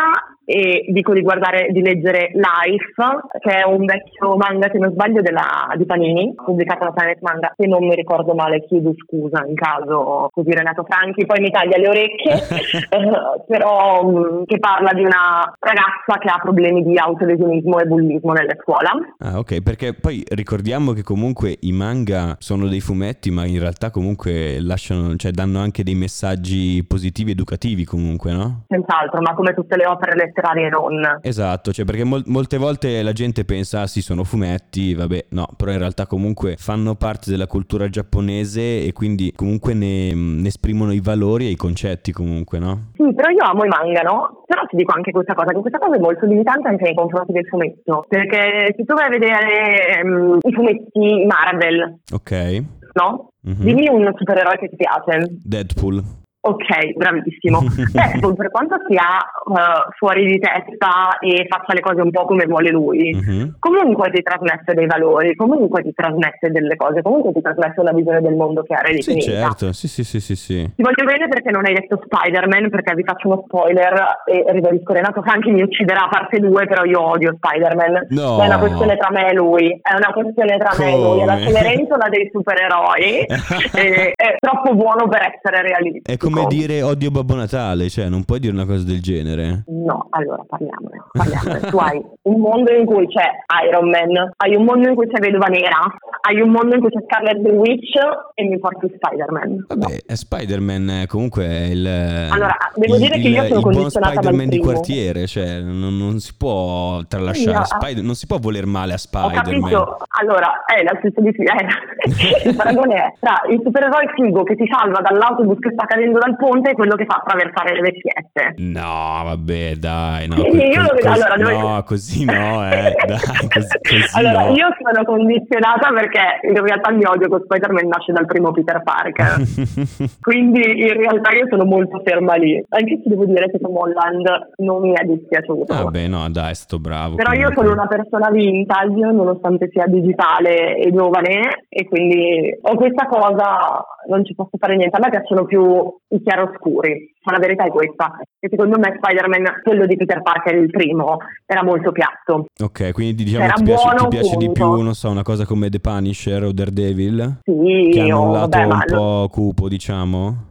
e 0.51 0.85
dico 0.89 1.13
di 1.13 1.23
guardare, 1.23 1.69
di 1.71 1.81
leggere 1.81 2.33
Life, 2.35 3.39
che 3.39 3.59
è 3.59 3.65
un 3.65 3.85
vecchio 3.85 4.37
manga, 4.37 4.69
se 4.71 4.79
non 4.79 4.91
sbaglio, 4.91 5.23
della, 5.23 5.73
di 5.77 5.87
Panini, 5.87 6.35
pubblicato 6.35 6.85
da 6.85 6.91
Planet 6.91 7.21
Manga. 7.21 7.53
Se 7.57 7.69
non 7.69 7.87
mi 7.87 7.95
ricordo 7.95 8.35
male, 8.35 8.65
chiedo 8.67 8.93
scusa 8.97 9.45
in 9.47 9.55
caso 9.55 10.29
così 10.33 10.51
Renato 10.51 10.85
Franchi 10.89 11.25
poi 11.25 11.41
mi 11.41 11.51
taglia 11.51 11.79
le 11.79 11.89
orecchie, 11.89 12.33
eh, 12.91 13.45
però 13.47 14.03
um, 14.03 14.45
che 14.45 14.59
parla 14.59 14.93
di 14.93 15.05
una 15.05 15.55
ragazza 15.61 16.19
che 16.19 16.29
ha 16.29 16.41
problemi 16.43 16.83
di 16.83 16.99
autolesionismo 16.99 17.79
e 17.79 17.87
bullismo 17.87 18.33
nella 18.33 18.57
scuola. 18.61 18.91
Ah, 19.19 19.39
ok, 19.39 19.63
perché 19.63 19.95
poi 19.95 20.25
ricordiamo 20.31 20.93
che 20.93 21.05
comunque 21.05 21.57
i 21.61 21.73
manga 21.73 22.35
sono 22.41 22.67
dei 22.67 22.81
fumetti, 22.81 23.31
ma 23.31 23.47
in 23.47 23.61
realtà 23.61 23.91
comunque 23.91 24.59
lasciano, 24.61 25.15
cioè 25.15 25.31
danno 25.31 25.61
anche 25.61 25.85
dei 25.85 25.95
messaggi 25.95 26.85
positivi 26.85 27.31
educativi 27.31 27.85
comunque, 27.85 28.33
no? 28.33 28.65
Senz'altro, 28.67 29.21
ma 29.21 29.35
come 29.35 29.55
tutte 29.55 29.77
le 29.77 29.87
opere 29.87 30.17
letterarie 30.17 30.39
letterarie 30.41 30.69
non. 30.69 31.19
Esatto, 31.23 31.73
cioè 31.73 31.85
perché 31.85 32.05
mol- 32.05 32.25
molte 32.27 32.57
volte 32.57 33.03
la 33.03 33.13
gente 33.13 33.45
pensa, 33.45 33.83
ah 33.83 33.87
sì, 33.87 34.01
sono 34.01 34.25
fumetti, 34.25 34.95
vabbè, 34.95 35.27
no, 35.31 35.47
però 35.57 35.71
in 35.73 35.79
realtà 35.79 36.07
comunque 36.07 36.57
fanno 36.57 36.95
parte 36.95 37.31
della 37.31 37.47
cultura 37.47 37.89
giapponese 37.89 38.85
e 38.85 38.93
quindi 38.93 39.33
comunque 39.35 39.75
ne, 39.75 40.13
ne 40.15 40.49
esprimono 40.49 40.93
i 40.93 41.01
valori 41.01 41.47
e 41.47 41.51
i 41.51 41.57
concetti 41.57 42.13
comunque, 42.13 42.59
no? 42.59 42.91
Sì, 42.95 43.15
però 43.15 43.29
io 43.29 43.45
amo 43.45 43.65
i 43.65 43.69
manga, 43.69 44.01
no? 44.01 44.43
Però 44.47 44.65
ti 44.67 44.77
dico 44.77 44.93
anche 44.95 45.13
questa 45.13 45.35
cosa, 45.35 45.53
che 45.53 45.61
questa 45.61 45.79
cosa 45.79 45.97
è 45.97 46.01
molto 46.01 46.27
limitante 46.27 46.69
anche 46.69 46.85
nei 46.85 46.95
confronti 46.95 47.33
del 47.33 47.47
fumetto, 47.47 48.05
perché 48.09 48.75
se 48.77 48.85
tu 48.85 48.95
vai 48.95 49.07
a 49.07 49.11
vedere 49.11 50.01
um, 50.03 50.39
i 50.41 50.53
fumetti 50.53 51.27
Marvel, 51.27 51.99
ok. 52.13 52.63
No? 52.93 53.31
Mm-hmm. 53.47 53.63
Dimmi 53.63 53.89
un 53.89 54.13
supereroe 54.17 54.59
che 54.59 54.69
ti 54.69 54.77
piace. 54.77 55.25
Deadpool. 55.45 56.03
Ok, 56.43 56.97
bravissimo. 56.97 57.61
Deadpool, 57.93 58.35
per 58.35 58.51
quanto 58.51 58.77
sia 58.89 59.21
uh, 59.45 59.93
fuori 59.99 60.25
di 60.25 60.39
testa 60.39 61.19
e 61.21 61.45
faccia 61.47 61.75
le 61.75 61.81
cose 61.81 62.01
un 62.01 62.11
po' 62.11 62.25
come 62.25 62.47
vuole 62.47 62.71
lui, 62.71 63.13
uh-huh. 63.13 63.57
comunque 63.59 64.11
ti 64.11 64.23
trasmette 64.23 64.73
dei 64.73 64.87
valori, 64.87 65.37
comunque 65.37 65.83
ti 65.83 65.93
trasmette 65.93 66.51
delle 66.51 66.77
cose, 66.77 67.03
comunque 67.03 67.33
ti 67.35 67.43
trasmette 67.43 67.81
una 67.81 67.93
visione 67.93 68.23
del 68.23 68.35
mondo 68.37 68.63
che 68.63 68.73
ha 68.73 68.81
ridefinita. 68.81 69.21
Sì, 69.21 69.31
certo, 69.31 69.73
sì, 69.75 69.87
sì, 69.87 70.03
sì, 70.03 70.21
sì, 70.21 70.35
sì. 70.35 70.73
Ti 70.77 70.83
voglio 70.83 71.05
bene 71.05 71.29
perché 71.29 71.51
non 71.51 71.67
hai 71.67 71.75
detto 71.75 72.01
Spider-Man, 72.03 72.71
perché 72.71 72.95
vi 72.95 73.05
faccio 73.05 73.29
uno 73.29 73.43
spoiler 73.45 74.23
e 74.25 74.45
ribadisco 74.49 74.95
Renato 74.95 75.21
Franchi 75.21 75.51
mi 75.51 75.61
ucciderà 75.61 76.05
a 76.05 76.09
parte 76.09 76.39
2, 76.39 76.67
però 76.67 76.85
io 76.85 77.03
odio 77.03 77.37
Spider-Man. 77.37 78.07
No. 78.09 78.41
È 78.41 78.47
una 78.47 78.59
questione 78.59 78.97
tra 78.97 79.11
me 79.11 79.29
e 79.29 79.35
lui, 79.35 79.79
è 79.83 79.95
una 79.95 80.13
questione 80.15 80.57
tra 80.57 80.71
come? 80.71 80.89
me 80.89 80.93
e 80.95 80.97
lui, 80.97 81.21
è 81.21 81.25
la 81.27 81.37
cenerentola 81.37 82.09
dei 82.09 82.31
supereroi, 82.33 83.27
è, 83.29 84.13
è 84.17 84.37
troppo 84.39 84.75
buono 84.75 85.07
per 85.07 85.37
essere 85.37 85.61
realistico 85.61 86.30
come 86.33 86.47
dire 86.49 86.83
odio 86.83 87.11
Babbo 87.11 87.35
Natale, 87.35 87.89
cioè 87.89 88.09
non 88.09 88.25
puoi 88.25 88.41
dire 88.41 88.53
una 88.53 88.67
cosa 88.67 88.85
del 88.85 89.01
genere. 89.01 89.65
No, 89.67 90.07
allora 90.11 90.45
parliamone. 90.47 91.05
parliamone. 91.13 91.61
tu 91.71 91.77
hai 91.79 92.05
un 92.23 92.41
mondo 92.41 92.73
in 92.73 92.87
cui 92.87 93.07
c'è 93.09 93.29
Iron 93.69 93.89
Man, 93.89 94.33
hai 94.37 94.55
un 94.55 94.65
mondo 94.65 94.89
in 94.89 94.95
cui 94.95 95.09
c'è 95.09 95.21
Vedova 95.21 95.47
Nera, 95.47 95.81
hai 96.21 96.41
un 96.41 96.51
mondo 96.51 96.75
in 96.75 96.81
cui 96.81 96.91
c'è 96.91 97.03
Scarlet 97.05 97.43
the 97.43 97.51
Witch 97.51 97.95
e 98.35 98.45
mi 98.45 98.59
porti 98.59 98.93
Spider-Man. 98.95 99.67
Vabbè. 99.69 99.97
Spider-Man 100.07 101.05
comunque 101.09 101.45
è 101.45 101.65
il... 101.67 101.87
Allora, 101.87 102.57
devo 102.75 102.95
il, 102.95 103.01
dire 103.01 103.19
che 103.19 103.29
io 103.29 103.45
sono 103.45 103.61
condizionata 103.61 104.13
Spider-Man 104.15 104.49
di 104.49 104.59
quartiere, 104.59 105.27
cioè 105.27 105.61
non, 105.61 105.97
non 105.97 106.19
si 106.21 106.35
può 106.37 107.01
tralasciare 107.09 107.59
no. 107.59 107.65
Spider- 107.65 108.05
non 108.05 108.15
si 108.15 108.27
può 108.27 108.39
voler 108.39 108.67
male 108.67 108.93
a 108.93 108.99
Spider-Man. 108.99 109.39
Ho 109.39 109.61
capito. 109.61 109.97
Allora, 110.21 110.65
è 110.65 110.83
la 110.83 110.97
stessa 110.99 111.21
di 111.21 111.31
eh, 111.41 112.49
il 112.49 112.57
paragone 112.57 112.95
è 112.95 113.15
tra 113.21 113.43
il 113.49 113.61
supereroe 113.63 114.13
figo 114.15 114.43
che 114.43 114.57
ti 114.57 114.67
salva 114.71 115.01
dall'autobus 115.01 115.59
che 115.59 115.71
sta 115.73 115.87
cadendo 115.87 116.19
dal 116.19 116.37
ponte 116.37 116.71
è 116.71 116.75
quello 116.75 116.97
che 116.97 117.07
fa 117.07 117.23
attraversare 117.23 117.75
le 117.75 117.81
vecchiette. 117.81 118.55
No, 118.59 119.23
vabbè, 119.25 119.75
dai, 119.77 120.29
no. 120.29 120.37
Sì, 120.37 120.57
io 120.57 120.83
lo 120.83 120.95
vedo, 120.95 121.11
allora, 121.11 121.37
no, 121.37 121.83
così 121.85 122.25
no, 122.25 122.67
eh, 122.69 122.95
dai, 123.07 123.19
così, 123.49 123.79
così 123.83 124.17
Allora, 124.19 124.47
no. 124.47 124.55
io 124.55 124.69
sono 124.83 125.05
condizionata 125.05 125.91
perché 125.93 126.10
in 126.43 126.65
realtà 126.65 126.91
il 126.91 126.97
mio 126.97 127.11
odio 127.11 127.29
con 127.29 127.43
Spider-Man 127.45 127.87
nasce 127.87 128.13
dal 128.13 128.27
primo 128.27 128.53
Peter 128.53 128.83
Parker. 128.83 129.37
Quindi 130.21 130.61
in 130.81 130.95
realtà 130.95 131.35
io 131.37 131.47
sono 131.49 131.65
molto 131.65 132.01
ferma 132.05 132.35
lì. 132.35 132.63
Anche 132.69 133.01
se 133.03 133.09
devo 133.09 133.25
dire 133.27 133.51
che 133.51 133.59
Tom 133.59 133.77
Holland 133.77 134.27
non 134.57 134.83
mi 134.83 134.93
è 134.93 135.05
dispiaciuto. 135.05 135.75
Vabbè, 135.75 136.09
no, 136.09 136.29
dai, 136.31 136.51
è 136.51 136.55
stato 136.55 136.79
bravo. 136.79 137.17
Però 137.17 137.31
comunque. 137.31 137.55
io 137.55 137.61
sono 137.61 137.73
una 137.73 137.87
persona 137.87 138.31
vintage, 138.31 139.13
nonostante 139.13 139.69
sia 139.71 139.87
digitale 139.87 140.77
e 140.77 140.93
giovane, 140.93 141.67
e 141.69 141.87
quindi 141.87 142.57
ho 142.61 142.75
questa 142.75 143.07
cosa, 143.07 143.85
non 144.09 144.25
ci 144.25 144.35
posso 144.35 144.57
fare 144.59 144.77
niente. 144.77 144.97
A 144.97 145.01
me 145.01 145.11
piacciono 145.11 145.45
più 145.45 145.63
i 146.09 146.23
chiaroscuri, 146.23 147.15
ma 147.25 147.33
la 147.33 147.39
verità 147.39 147.65
è 147.65 147.69
questa. 147.69 148.19
E 148.39 148.49
secondo 148.49 148.79
me 148.79 148.97
Spider-Man, 148.97 149.61
quello 149.63 149.87
di 149.87 149.97
Peter 149.97 150.23
Parker, 150.23 150.55
il 150.55 150.71
primo, 150.71 151.19
era 151.47 151.63
molto 151.63 151.93
piatto. 151.93 152.47
Ok, 152.63 152.93
quindi 152.93 153.25
diciamo 153.25 153.45
era 153.45 153.55
ti 153.55 153.65
piace, 153.65 153.97
ti 153.97 154.09
piace 154.09 154.37
di 154.37 154.51
più, 154.51 154.81
non 154.81 154.95
so, 154.95 155.11
una 155.11 155.23
cosa 155.23 155.45
come 155.45 155.69
The 155.69 155.81
Punisher 156.01 156.45
o 156.45 156.53
Daredevil? 156.53 157.41
Sì, 157.45 157.91
che 157.93 158.01
hanno 158.01 158.23
un 158.23 158.33
lato 158.33 158.59
vabbè, 158.59 158.73
un 158.73 158.85
po' 158.87 159.29
cupo, 159.31 159.69
diciamo. 159.69 160.49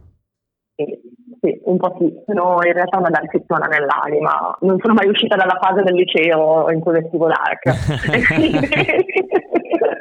Sì, 1.40 1.60
un 1.64 1.76
po' 1.76 1.96
sì. 1.98 2.12
Sono 2.26 2.58
in 2.64 2.72
realtà 2.72 2.98
una 2.98 3.10
darkettona 3.10 3.66
nell'anima. 3.66 4.56
Non 4.60 4.78
sono 4.80 4.94
mai 4.94 5.08
uscita 5.08 5.36
dalla 5.36 5.58
fase 5.60 5.82
del 5.82 5.94
liceo 5.94 6.70
in 6.70 6.80
cui 6.80 6.92
vestivo 6.92 7.26
dark. 7.28 7.68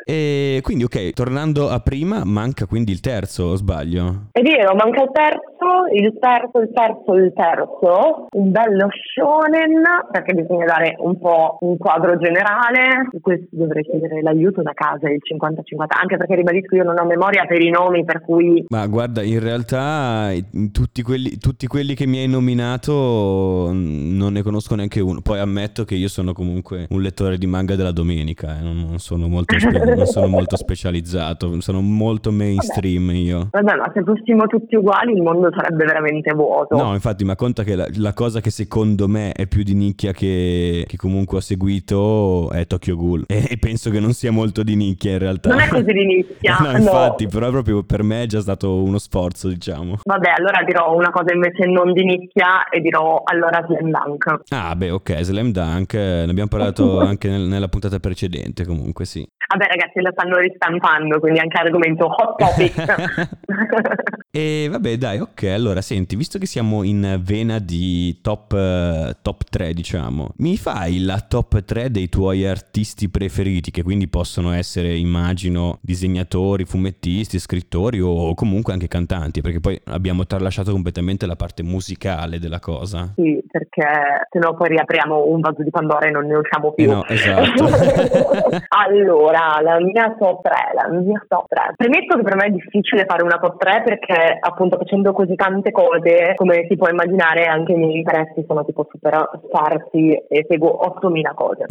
E 0.09 0.61
quindi, 0.63 0.85
ok, 0.85 1.13
tornando 1.13 1.69
a 1.69 1.79
prima, 1.81 2.23
manca 2.25 2.65
quindi 2.65 2.91
il 2.91 2.99
terzo, 2.99 3.43
o 3.43 3.55
sbaglio? 3.55 4.29
È 4.31 4.41
vero, 4.41 4.73
manca 4.73 5.03
il 5.03 5.11
terzo, 5.13 5.85
il 5.93 6.17
terzo, 6.19 6.59
il 6.61 6.71
terzo, 6.73 7.13
il 7.13 7.33
terzo. 7.35 8.25
Un 8.31 8.49
bello 8.49 8.87
shonen, 8.89 9.83
perché 10.11 10.33
bisogna 10.33 10.65
dare 10.65 10.95
un 10.97 11.19
po' 11.19 11.59
un 11.61 11.77
quadro 11.77 12.17
generale. 12.17 13.07
Su 13.11 13.21
questo 13.21 13.49
dovrei 13.51 13.83
chiedere 13.83 14.23
l'aiuto 14.23 14.63
da 14.63 14.73
casa, 14.73 15.07
il 15.09 15.21
50-50, 15.21 15.85
anche 16.01 16.17
perché 16.17 16.33
ribadisco 16.33 16.75
io 16.75 16.85
non 16.85 16.97
ho 16.97 17.05
memoria 17.05 17.45
per 17.45 17.61
i 17.61 17.69
nomi, 17.69 18.03
per 18.03 18.21
cui... 18.21 18.65
Ma 18.69 18.87
guarda, 18.87 19.21
in 19.21 19.39
realtà 19.39 20.31
tutti 20.71 21.03
quelli, 21.03 21.28
tutti 21.37 21.67
quelli 21.67 21.95
che 21.95 22.05
mi 22.05 22.19
hai 22.19 22.27
nominato 22.27 23.69
non 23.71 24.33
ne 24.33 24.41
conosco 24.41 24.75
neanche 24.75 24.99
uno. 24.99 25.21
Poi 25.21 25.39
ammetto 25.39 25.85
che 25.85 25.95
io 25.95 26.07
sono 26.07 26.33
comunque 26.33 26.87
un 26.89 27.01
lettore 27.01 27.37
di 27.37 27.45
manga 27.45 27.75
della 27.75 27.91
domenica, 27.91 28.57
eh, 28.57 28.61
non, 28.61 28.99
sono 28.99 29.27
molto... 29.27 29.57
Spe- 29.59 29.77
non 29.95 30.05
sono 30.05 30.27
molto 30.27 30.55
specializzato, 30.55 31.59
sono 31.61 31.81
molto 31.81 32.31
mainstream 32.31 33.07
Vabbè. 33.07 33.17
io. 33.17 33.47
Vabbè, 33.51 33.75
ma 33.75 33.91
se 33.93 34.03
fossimo 34.03 34.47
tutti 34.47 34.75
uguali 34.75 35.13
il 35.13 35.21
mondo 35.21 35.49
sarebbe 35.53 35.85
veramente 35.85 36.33
vuoto. 36.33 36.75
No, 36.75 36.93
infatti, 36.93 37.23
ma 37.23 37.35
conta 37.35 37.63
che 37.63 37.75
la, 37.75 37.87
la 37.95 38.13
cosa 38.13 38.39
che 38.41 38.49
secondo 38.49 39.07
me 39.07 39.31
è 39.31 39.47
più 39.47 39.63
di 39.63 39.73
nicchia 39.73 40.11
che, 40.11 40.85
che 40.87 40.97
comunque 40.97 41.37
ho 41.37 41.41
seguito 41.41 42.51
è 42.51 42.65
Tokyo 42.65 42.95
Ghoul. 42.95 43.23
E, 43.27 43.47
e, 43.49 43.57
penso 43.57 43.89
che 43.89 43.99
non 43.99 44.13
sia 44.13 44.31
molto 44.31 44.63
di 44.63 44.75
nicchia 44.75 45.11
in 45.11 45.19
realtà. 45.19 45.49
Non 45.49 45.59
è 45.59 45.67
così 45.67 45.91
di 45.91 46.05
nicchia. 46.05 46.57
no, 46.61 46.71
infatti, 46.71 47.25
no. 47.25 47.29
però 47.29 47.49
proprio 47.49 47.83
per 47.83 48.03
me 48.03 48.23
è 48.23 48.25
già 48.25 48.41
stato 48.41 48.83
uno 48.83 48.97
sforzo, 48.97 49.47
diciamo. 49.47 49.99
Vabbè, 50.03 50.33
allora 50.37 50.63
dirò 50.63 50.95
una 50.95 51.11
cosa 51.11 51.18
invece 51.33 51.65
non 51.65 51.93
di 51.93 52.03
nicchia 52.03 52.67
e 52.69 52.79
dirò 52.81 53.21
allora 53.23 53.65
Slam 53.65 53.91
Dunk. 53.91 54.41
Ah, 54.49 54.75
beh, 54.75 54.91
ok, 54.91 55.21
Slam 55.21 55.51
Dunk, 55.51 55.93
ne 55.93 56.29
abbiamo 56.29 56.49
parlato 56.49 56.99
anche 56.99 57.29
nel, 57.29 57.41
nella 57.41 57.67
puntata 57.67 57.99
precedente, 57.99 58.65
comunque 58.65 59.05
sì. 59.05 59.27
Vabbè 59.51 59.65
ragazzi 59.65 59.99
lo 59.99 60.11
stanno 60.11 60.37
ristampando, 60.37 61.19
quindi 61.19 61.39
anche 61.39 61.57
argomento 61.57 62.05
hot 62.05 62.37
topic. 62.37 64.17
E 64.31 64.67
vabbè, 64.69 64.97
dai, 64.97 65.19
ok. 65.19 65.43
Allora, 65.45 65.81
senti, 65.81 66.15
visto 66.15 66.37
che 66.37 66.45
siamo 66.45 66.83
in 66.83 67.19
vena 67.23 67.57
di 67.57 68.19
top, 68.21 68.51
uh, 68.51 69.17
top 69.23 69.43
3, 69.49 69.73
diciamo, 69.73 70.33
mi 70.37 70.55
fai 70.55 71.03
la 71.03 71.19
top 71.19 71.63
3 71.63 71.89
dei 71.89 72.09
tuoi 72.09 72.45
artisti 72.45 73.09
preferiti, 73.09 73.71
che 73.71 73.81
quindi 73.81 74.07
possono 74.07 74.51
essere, 74.51 74.95
immagino, 74.95 75.79
disegnatori, 75.81 76.65
fumettisti, 76.65 77.39
scrittori 77.39 77.99
o 78.01 78.35
comunque 78.35 78.71
anche 78.71 78.87
cantanti, 78.87 79.41
perché 79.41 79.59
poi 79.59 79.81
abbiamo 79.85 80.27
tralasciato 80.27 80.71
completamente 80.71 81.25
la 81.25 81.35
parte 81.35 81.63
musicale 81.63 82.37
della 82.37 82.59
cosa. 82.59 83.11
Sì, 83.15 83.43
perché 83.49 84.27
se 84.29 84.37
no 84.37 84.53
poi 84.53 84.69
riapriamo 84.69 85.25
un 85.25 85.39
vaso 85.39 85.63
di 85.63 85.71
Pandora 85.71 86.05
e 86.05 86.11
non 86.11 86.27
ne 86.27 86.35
usciamo 86.35 86.71
più. 86.73 86.83
Eh 86.83 86.93
no, 86.93 87.03
esatto. 87.07 87.65
allora, 88.77 89.38
la 89.61 89.79
mia 89.79 90.15
top 90.17 90.41
3, 90.41 90.53
la 90.73 90.87
mia 90.89 91.23
top 91.27 91.45
3. 91.47 91.73
Premetto 91.77 92.17
che 92.17 92.23
per 92.23 92.35
me 92.35 92.45
è 92.45 92.49
difficile 92.49 93.05
fare 93.05 93.23
una 93.23 93.39
top 93.39 93.57
3 93.57 93.83
perché 93.83 94.37
appunto 94.39 94.77
facendo 94.77 95.13
così 95.13 95.35
tante 95.35 95.71
cose, 95.71 96.33
come 96.35 96.65
si 96.67 96.75
può 96.75 96.89
immaginare, 96.89 97.45
anche 97.45 97.73
i 97.73 97.77
miei 97.77 97.97
interessi 97.97 98.43
sono 98.47 98.65
tipo 98.65 98.87
super 98.89 99.29
sparsi 99.45 100.11
e 100.27 100.45
seguo 100.47 100.85
8000 100.85 101.33
cose. 101.33 101.65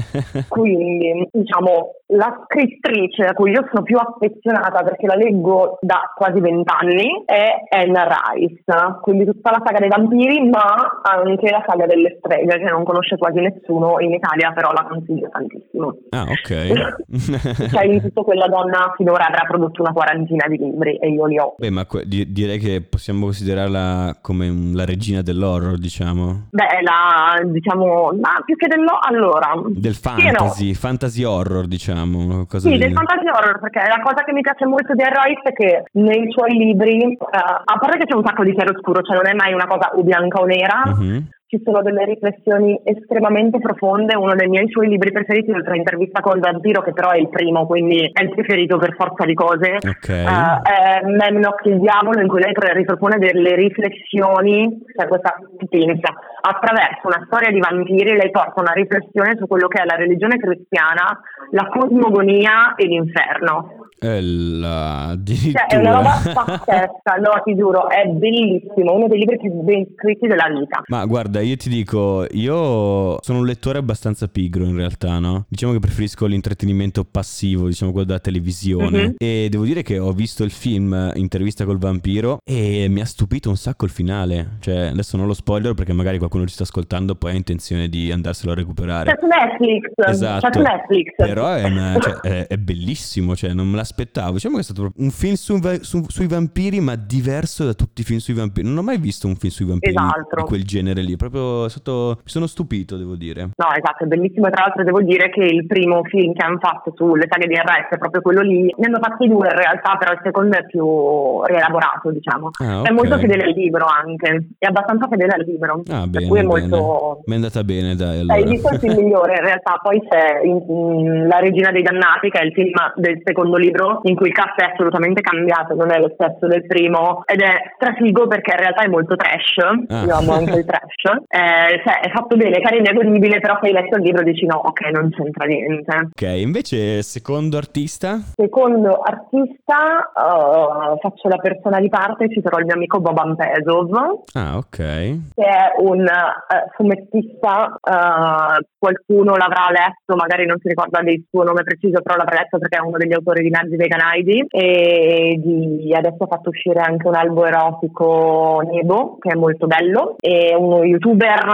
Quindi, 0.48 1.28
diciamo, 1.32 1.94
la 2.08 2.44
scrittrice 2.44 3.24
a 3.24 3.34
cui 3.34 3.50
io 3.50 3.66
sono 3.70 3.82
più 3.82 3.96
affezionata 3.96 4.82
perché 4.82 5.06
la 5.06 5.14
leggo 5.14 5.78
da 5.80 6.12
quasi 6.14 6.40
vent'anni 6.40 7.24
è 7.24 7.76
Anna 7.76 8.06
Rice, 8.34 8.62
quindi 9.00 9.24
tutta 9.24 9.50
la 9.50 9.62
saga 9.64 9.78
dei 9.78 9.88
vampiri, 9.88 10.48
ma 10.48 11.00
anche 11.02 11.50
la 11.50 11.64
saga 11.66 11.86
delle 11.86 12.18
streghe 12.18 12.58
che 12.58 12.70
non 12.70 12.84
conosce 12.84 13.16
quasi 13.16 13.40
nessuno 13.40 13.98
in 14.00 14.12
Italia, 14.12 14.52
però 14.52 14.72
la 14.72 14.86
consiglio 14.88 15.28
tantissimo. 15.30 15.96
Ah, 16.10 16.26
ok. 16.28 17.12
cioè, 17.18 17.84
in 17.86 18.00
tutto 18.00 18.22
quella 18.22 18.46
donna 18.46 18.92
finora 18.96 19.26
avrà 19.26 19.44
prodotto 19.46 19.82
una 19.82 19.92
quarantina 19.92 20.46
di 20.48 20.56
libri 20.56 20.96
e 20.96 21.08
io 21.08 21.26
li 21.26 21.38
ho. 21.38 21.54
Beh, 21.56 21.70
ma 21.70 21.86
que- 21.86 22.04
di- 22.06 22.30
direi 22.32 22.58
che 22.58 22.82
possiamo 22.82 23.24
considerarla 23.24 24.18
come 24.20 24.72
la 24.72 24.84
regina 24.84 25.22
dell'horror, 25.22 25.78
diciamo. 25.78 26.48
Beh, 26.50 26.82
la, 26.82 27.40
diciamo, 27.44 28.12
ma 28.20 28.42
più 28.44 28.56
che 28.56 28.66
dell'horror, 28.66 29.06
allora... 29.08 29.52
Del 29.68 29.94
fantasy, 29.94 30.68
no. 30.68 30.74
fantasy 30.74 31.24
horror, 31.24 31.66
diciamo. 31.66 32.46
Sì, 32.48 32.76
del 32.76 32.92
fantasy 32.92 33.28
horror, 33.28 33.60
perché 33.60 33.80
la 33.80 34.00
cosa 34.02 34.24
che 34.24 34.32
mi 34.32 34.40
piace 34.40 34.66
molto 34.66 34.94
di 34.94 35.02
Royce 35.02 35.42
è 35.42 35.52
che 35.52 35.84
nei 35.92 36.30
suoi 36.30 36.52
libri, 36.56 37.16
uh, 37.18 37.26
a 37.28 37.78
parte 37.78 37.98
che 37.98 38.06
c'è 38.06 38.14
un 38.14 38.24
sacco 38.24 38.44
di 38.44 38.52
chiaroscuro, 38.52 39.02
cioè 39.02 39.16
non 39.16 39.26
è 39.26 39.34
mai 39.34 39.52
una 39.52 39.66
cosa 39.66 39.90
o 39.94 40.02
bianca 40.02 40.40
o 40.40 40.44
nera, 40.44 40.82
uh-huh 40.86 41.24
ci 41.54 41.62
sono 41.64 41.82
delle 41.82 42.04
riflessioni 42.04 42.80
estremamente 42.82 43.58
profonde. 43.60 44.16
Uno 44.16 44.34
dei 44.34 44.48
miei 44.48 44.68
suoi 44.68 44.88
libri 44.88 45.12
preferiti, 45.12 45.52
oltre 45.52 45.74
a 45.74 45.76
Intervista 45.76 46.20
col 46.20 46.40
vampiro, 46.40 46.82
che 46.82 46.92
però 46.92 47.10
è 47.10 47.18
il 47.18 47.28
primo, 47.28 47.66
quindi 47.66 48.10
è 48.12 48.22
il 48.22 48.30
preferito 48.30 48.76
per 48.78 48.94
forza 48.94 49.24
di 49.24 49.34
cose, 49.34 49.78
okay. 49.78 50.24
uh, 50.24 50.62
è 50.62 51.04
Memnock 51.04 51.66
il 51.66 51.80
diavolo, 51.80 52.20
in 52.20 52.28
cui 52.28 52.40
lei 52.40 52.52
ripropone 52.54 53.18
delle 53.18 53.54
riflessioni, 53.54 54.82
cioè 54.96 55.06
questa 55.06 55.34
pensa, 55.68 56.12
attraverso 56.40 57.06
una 57.06 57.22
storia 57.26 57.50
di 57.50 57.60
vampiri, 57.60 58.16
lei 58.16 58.30
porta 58.30 58.60
una 58.60 58.72
riflessione 58.72 59.36
su 59.36 59.46
quello 59.46 59.68
che 59.68 59.82
è 59.82 59.84
la 59.84 59.96
religione 59.96 60.36
cristiana, 60.36 61.20
la 61.50 61.68
cosmogonia 61.68 62.74
e 62.74 62.86
l'inferno. 62.86 63.83
La... 64.20 65.18
Cioè, 65.24 65.66
è 65.66 65.76
una 65.76 65.92
roba 65.92 66.20
pazzesca, 66.22 67.14
no, 67.20 67.42
ti 67.44 67.54
giuro, 67.56 67.88
è 67.88 68.06
bellissimo, 68.06 68.94
uno 68.94 69.08
dei 69.08 69.18
libri 69.18 69.38
più 69.38 69.50
ben 69.62 69.86
scritti 69.96 70.26
della 70.26 70.48
vita. 70.48 70.82
Ma 70.88 71.04
guarda, 71.06 71.40
io 71.40 71.56
ti 71.56 71.68
dico, 71.68 72.26
io 72.30 73.22
sono 73.22 73.38
un 73.38 73.46
lettore 73.46 73.78
abbastanza 73.78 74.28
pigro 74.28 74.64
in 74.64 74.76
realtà, 74.76 75.18
no? 75.18 75.46
Diciamo 75.48 75.72
che 75.72 75.80
preferisco 75.80 76.26
l'intrattenimento 76.26 77.04
passivo, 77.04 77.66
diciamo 77.66 77.90
quello 77.90 78.06
della 78.06 78.20
televisione. 78.20 78.98
Mm-hmm. 78.98 79.14
E 79.18 79.48
devo 79.50 79.64
dire 79.64 79.82
che 79.82 79.98
ho 79.98 80.12
visto 80.12 80.44
il 80.44 80.50
film 80.50 81.12
Intervista 81.14 81.64
col 81.64 81.78
vampiro 81.78 82.38
e 82.44 82.86
mi 82.88 83.00
ha 83.00 83.04
stupito 83.04 83.48
un 83.48 83.56
sacco 83.56 83.84
il 83.84 83.90
finale. 83.90 84.56
Cioè, 84.60 84.86
adesso 84.86 85.16
non 85.16 85.26
lo 85.26 85.34
spoiler 85.34 85.74
perché 85.74 85.92
magari 85.92 86.18
qualcuno 86.18 86.46
ci 86.46 86.54
sta 86.54 86.64
ascoltando 86.64 87.14
poi 87.14 87.32
ha 87.32 87.34
intenzione 87.34 87.88
di 87.88 88.12
andarselo 88.12 88.52
a 88.52 88.54
recuperare. 88.54 89.16
C'è 89.16 89.26
Netflix. 89.26 89.90
Esatto. 90.08 90.48
C'è 90.50 90.60
Netflix. 90.60 91.14
Però 91.16 91.52
è, 91.52 91.64
una, 91.64 91.98
cioè, 91.98 92.14
è, 92.20 92.46
è 92.48 92.56
bellissimo, 92.56 93.34
cioè 93.34 93.52
non 93.52 93.68
me 93.68 93.76
l'aspettavo 93.76 93.93
aspettavo. 93.94 94.32
Diciamo 94.32 94.56
che 94.56 94.60
è 94.60 94.64
stato 94.64 94.92
un 94.96 95.10
film 95.10 95.34
su, 95.34 95.58
su, 95.80 96.04
sui 96.08 96.26
vampiri, 96.26 96.80
ma 96.80 96.96
diverso 96.96 97.64
da 97.64 97.74
tutti 97.74 98.00
i 98.00 98.04
film 98.04 98.18
sui 98.18 98.34
vampiri. 98.34 98.66
Non 98.66 98.78
ho 98.78 98.82
mai 98.82 98.98
visto 98.98 99.28
un 99.28 99.36
film 99.36 99.52
sui 99.52 99.66
vampiri 99.66 99.94
esatto. 99.94 100.36
di 100.36 100.42
quel 100.42 100.64
genere 100.64 101.00
lì. 101.02 101.16
Proprio 101.16 101.68
sotto... 101.68 102.18
mi 102.18 102.30
sono 102.30 102.46
stupito, 102.46 102.96
devo 102.96 103.14
dire. 103.14 103.50
No, 103.54 103.68
esatto, 103.74 104.04
è 104.04 104.06
bellissimo. 104.06 104.50
Tra 104.50 104.64
l'altro, 104.64 104.82
devo 104.82 105.00
dire 105.02 105.30
che 105.30 105.44
il 105.44 105.66
primo 105.66 106.02
film 106.04 106.32
che 106.34 106.44
hanno 106.44 106.58
fatto 106.58 106.92
sulle 106.96 107.26
saghe 107.28 107.46
di 107.46 107.54
RS 107.54 107.94
è 107.94 107.98
proprio 107.98 108.20
quello 108.20 108.42
lì. 108.42 108.74
Ne 108.76 108.86
hanno 108.86 108.98
fatti 109.00 109.28
due 109.28 109.46
in 109.46 109.56
realtà, 109.56 109.96
però 109.96 110.12
il 110.12 110.20
secondo 110.22 110.56
è 110.58 110.66
più 110.66 111.42
rielaborato, 111.44 112.10
diciamo. 112.10 112.50
Ah, 112.60 112.80
okay. 112.80 112.90
È 112.90 112.92
molto 112.92 113.18
fedele 113.18 113.44
al 113.44 113.52
libro 113.52 113.86
anche. 113.86 114.48
È 114.58 114.66
abbastanza 114.66 115.06
fedele 115.08 115.32
al 115.32 115.44
libro. 115.46 115.82
Ah, 115.88 116.06
bene. 116.06 116.28
Per 116.28 116.38
è 116.38 116.42
molto. 116.42 117.22
Mi 117.26 117.32
è 117.32 117.36
andata 117.36 117.62
bene, 117.62 117.94
dai. 117.94 118.20
Allora. 118.20 118.34
Hai 118.34 118.44
visto 118.44 118.72
il 118.72 118.78
film 118.80 118.94
migliore 118.96 119.34
in 119.34 119.44
realtà. 119.44 119.78
Poi 119.82 120.02
c'è 120.08 120.40
in, 120.44 120.62
in 120.68 121.26
La 121.28 121.38
regina 121.38 121.70
dei 121.70 121.82
dannati, 121.82 122.30
che 122.30 122.38
è 122.38 122.44
il 122.44 122.52
film 122.52 122.72
del 122.96 123.20
secondo 123.24 123.56
libro, 123.56 123.83
in 124.04 124.14
cui 124.14 124.28
il 124.28 124.34
cast 124.34 124.60
è 124.60 124.72
assolutamente 124.72 125.20
cambiato, 125.20 125.74
non 125.74 125.92
è 125.92 125.98
lo 125.98 126.10
stesso 126.14 126.46
del 126.46 126.66
primo 126.66 127.22
ed 127.26 127.40
è 127.40 127.72
strafigo 127.74 128.26
perché 128.26 128.52
in 128.52 128.60
realtà 128.60 128.82
è 128.82 128.88
molto 128.88 129.16
trash, 129.16 129.56
ah. 129.88 130.04
io 130.04 130.14
amo 130.14 130.32
anche 130.32 130.58
il 130.58 130.64
trash, 130.64 131.24
eh, 131.28 131.80
cioè 131.84 132.00
è 132.00 132.10
fatto 132.10 132.36
bene, 132.36 132.60
carino, 132.60 132.90
è 132.90 132.94
godibile, 132.94 133.40
però 133.40 133.58
se 133.60 133.68
hai 133.68 133.72
letto 133.72 133.96
il 133.96 134.02
libro 134.02 134.22
dici 134.22 134.46
no, 134.46 134.56
ok, 134.56 134.80
non 134.92 135.10
c'entra 135.10 135.46
niente. 135.46 136.10
Ok, 136.12 136.22
invece 136.36 137.02
secondo 137.02 137.56
artista? 137.56 138.18
Secondo 138.34 139.00
artista 139.00 140.10
uh, 140.14 140.98
faccio 140.98 141.28
la 141.28 141.38
persona 141.38 141.80
di 141.80 141.88
parte 141.88 142.24
e 142.24 142.32
citerò 142.32 142.58
il 142.58 142.66
mio 142.66 142.74
amico 142.74 143.00
Boban 143.00 143.36
Pesov. 143.36 144.22
Ah, 144.34 144.56
ok. 144.56 144.76
Che 144.76 145.42
è 145.42 145.74
un 145.78 146.00
uh, 146.00 146.70
fumettista, 146.76 147.78
uh, 147.80 148.62
qualcuno 148.78 149.34
l'avrà 149.36 149.68
letto, 149.70 150.14
magari 150.16 150.46
non 150.46 150.58
si 150.60 150.68
ricorda 150.68 151.00
del 151.02 151.24
suo 151.28 151.42
nome 151.42 151.62
preciso, 151.62 152.02
però 152.02 152.16
l'avrà 152.16 152.40
letto 152.40 152.58
perché 152.58 152.78
è 152.78 152.82
uno 152.82 152.98
degli 152.98 153.14
autori 153.14 153.42
di 153.42 153.50
Nazi 153.50 153.63
Veganite 153.70 154.02
Heidi 154.04 154.44
e 154.48 155.38
di, 155.38 155.94
adesso 155.94 156.24
ha 156.24 156.26
fatto 156.26 156.50
uscire 156.50 156.80
anche 156.80 157.08
un 157.08 157.14
albo 157.14 157.44
erotico 157.46 158.62
Nebo 158.70 159.18
che 159.18 159.30
è 159.30 159.34
molto 159.34 159.66
bello 159.66 160.16
è 160.20 160.54
uno 160.54 160.84
youtuber 160.84 161.44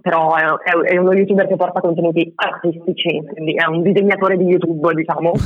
però 0.00 0.34
è, 0.34 0.92
è, 0.92 0.96
uno 0.98 1.12
youtuber 1.12 1.46
che 1.46 1.56
porta 1.56 1.80
contenuti 1.80 2.32
artistici 2.34 3.22
quindi 3.32 3.54
è 3.54 3.66
un 3.66 3.82
disegnatore 3.82 4.36
di 4.36 4.44
youtube 4.44 4.94
diciamo. 4.94 5.32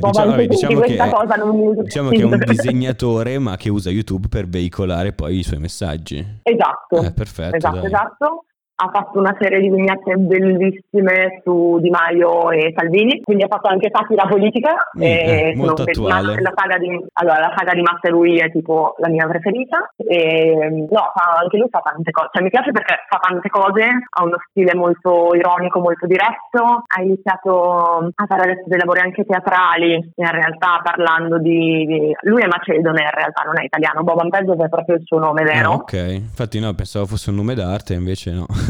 Diciamo, 0.00 0.30
vabbè, 0.30 0.46
diciamo, 0.46 0.80
che, 0.80 0.96
è, 0.96 1.36
non... 1.36 1.74
diciamo 1.82 2.10
che 2.10 2.20
è 2.20 2.24
un 2.24 2.38
disegnatore 2.46 3.38
ma 3.38 3.56
che 3.56 3.70
usa 3.70 3.90
youtube 3.90 4.28
per 4.28 4.46
veicolare 4.46 5.12
poi 5.12 5.38
i 5.38 5.42
suoi 5.42 5.58
messaggi. 5.58 6.24
Esatto. 6.42 7.02
Eh, 7.02 7.12
perfetto 7.12 7.56
esatto 7.56 7.86
esatto 7.86 8.44
ha 8.82 8.88
fatto 8.90 9.18
una 9.18 9.36
serie 9.38 9.60
di 9.60 9.68
vignette 9.68 10.16
bellissime 10.16 11.40
su 11.44 11.78
Di 11.80 11.90
Maio 11.90 12.50
e 12.50 12.72
Salvini, 12.74 13.20
quindi 13.20 13.44
ha 13.44 13.48
fatto 13.48 13.68
anche 13.68 13.90
satira 13.92 14.26
politica. 14.26 14.74
Mm, 14.96 15.02
eh, 15.02 15.52
molto 15.54 15.82
attuale. 15.82 16.40
La 16.40 16.52
saga, 16.54 16.78
di, 16.78 16.88
allora, 17.14 17.38
la 17.40 17.54
saga 17.54 17.74
di 17.74 17.82
Massa 17.82 18.08
e 18.08 18.10
lui 18.10 18.38
è 18.38 18.50
tipo 18.50 18.94
la 18.98 19.08
mia 19.08 19.26
preferita. 19.26 19.92
E, 19.96 20.86
no, 20.88 21.12
fa, 21.14 21.40
anche 21.42 21.58
lui 21.58 21.68
fa 21.68 21.80
tante 21.84 22.10
cose. 22.10 22.28
Cioè, 22.32 22.42
mi 22.42 22.48
piace 22.48 22.72
perché 22.72 23.04
fa 23.06 23.18
tante 23.20 23.50
cose, 23.50 23.84
ha 23.84 24.24
uno 24.24 24.36
stile 24.48 24.74
molto 24.74 25.34
ironico, 25.34 25.80
molto 25.80 26.06
diretto. 26.06 26.84
Ha 26.86 27.02
iniziato 27.02 28.10
a 28.14 28.26
fare 28.26 28.42
adesso 28.42 28.64
dei 28.64 28.78
lavori 28.78 29.00
anche 29.00 29.26
teatrali, 29.26 29.92
in 29.92 30.30
realtà 30.30 30.80
parlando 30.82 31.38
di... 31.38 31.84
di... 31.84 32.16
Lui 32.22 32.40
è 32.40 32.46
macedone, 32.46 33.02
in 33.02 33.12
realtà 33.12 33.42
non 33.44 33.60
è 33.60 33.64
italiano. 33.64 34.02
Boban 34.02 34.30
Pezzov 34.30 34.62
è 34.64 34.68
proprio 34.70 34.96
il 34.96 35.02
suo 35.04 35.18
nome 35.18 35.44
vero. 35.44 35.70
Ah, 35.70 35.74
ok, 35.74 35.92
infatti 36.16 36.58
no, 36.60 36.72
pensavo 36.72 37.04
fosse 37.04 37.28
un 37.28 37.36
nome 37.36 37.54
d'arte, 37.54 37.92
invece 37.92 38.32
no. 38.32 38.46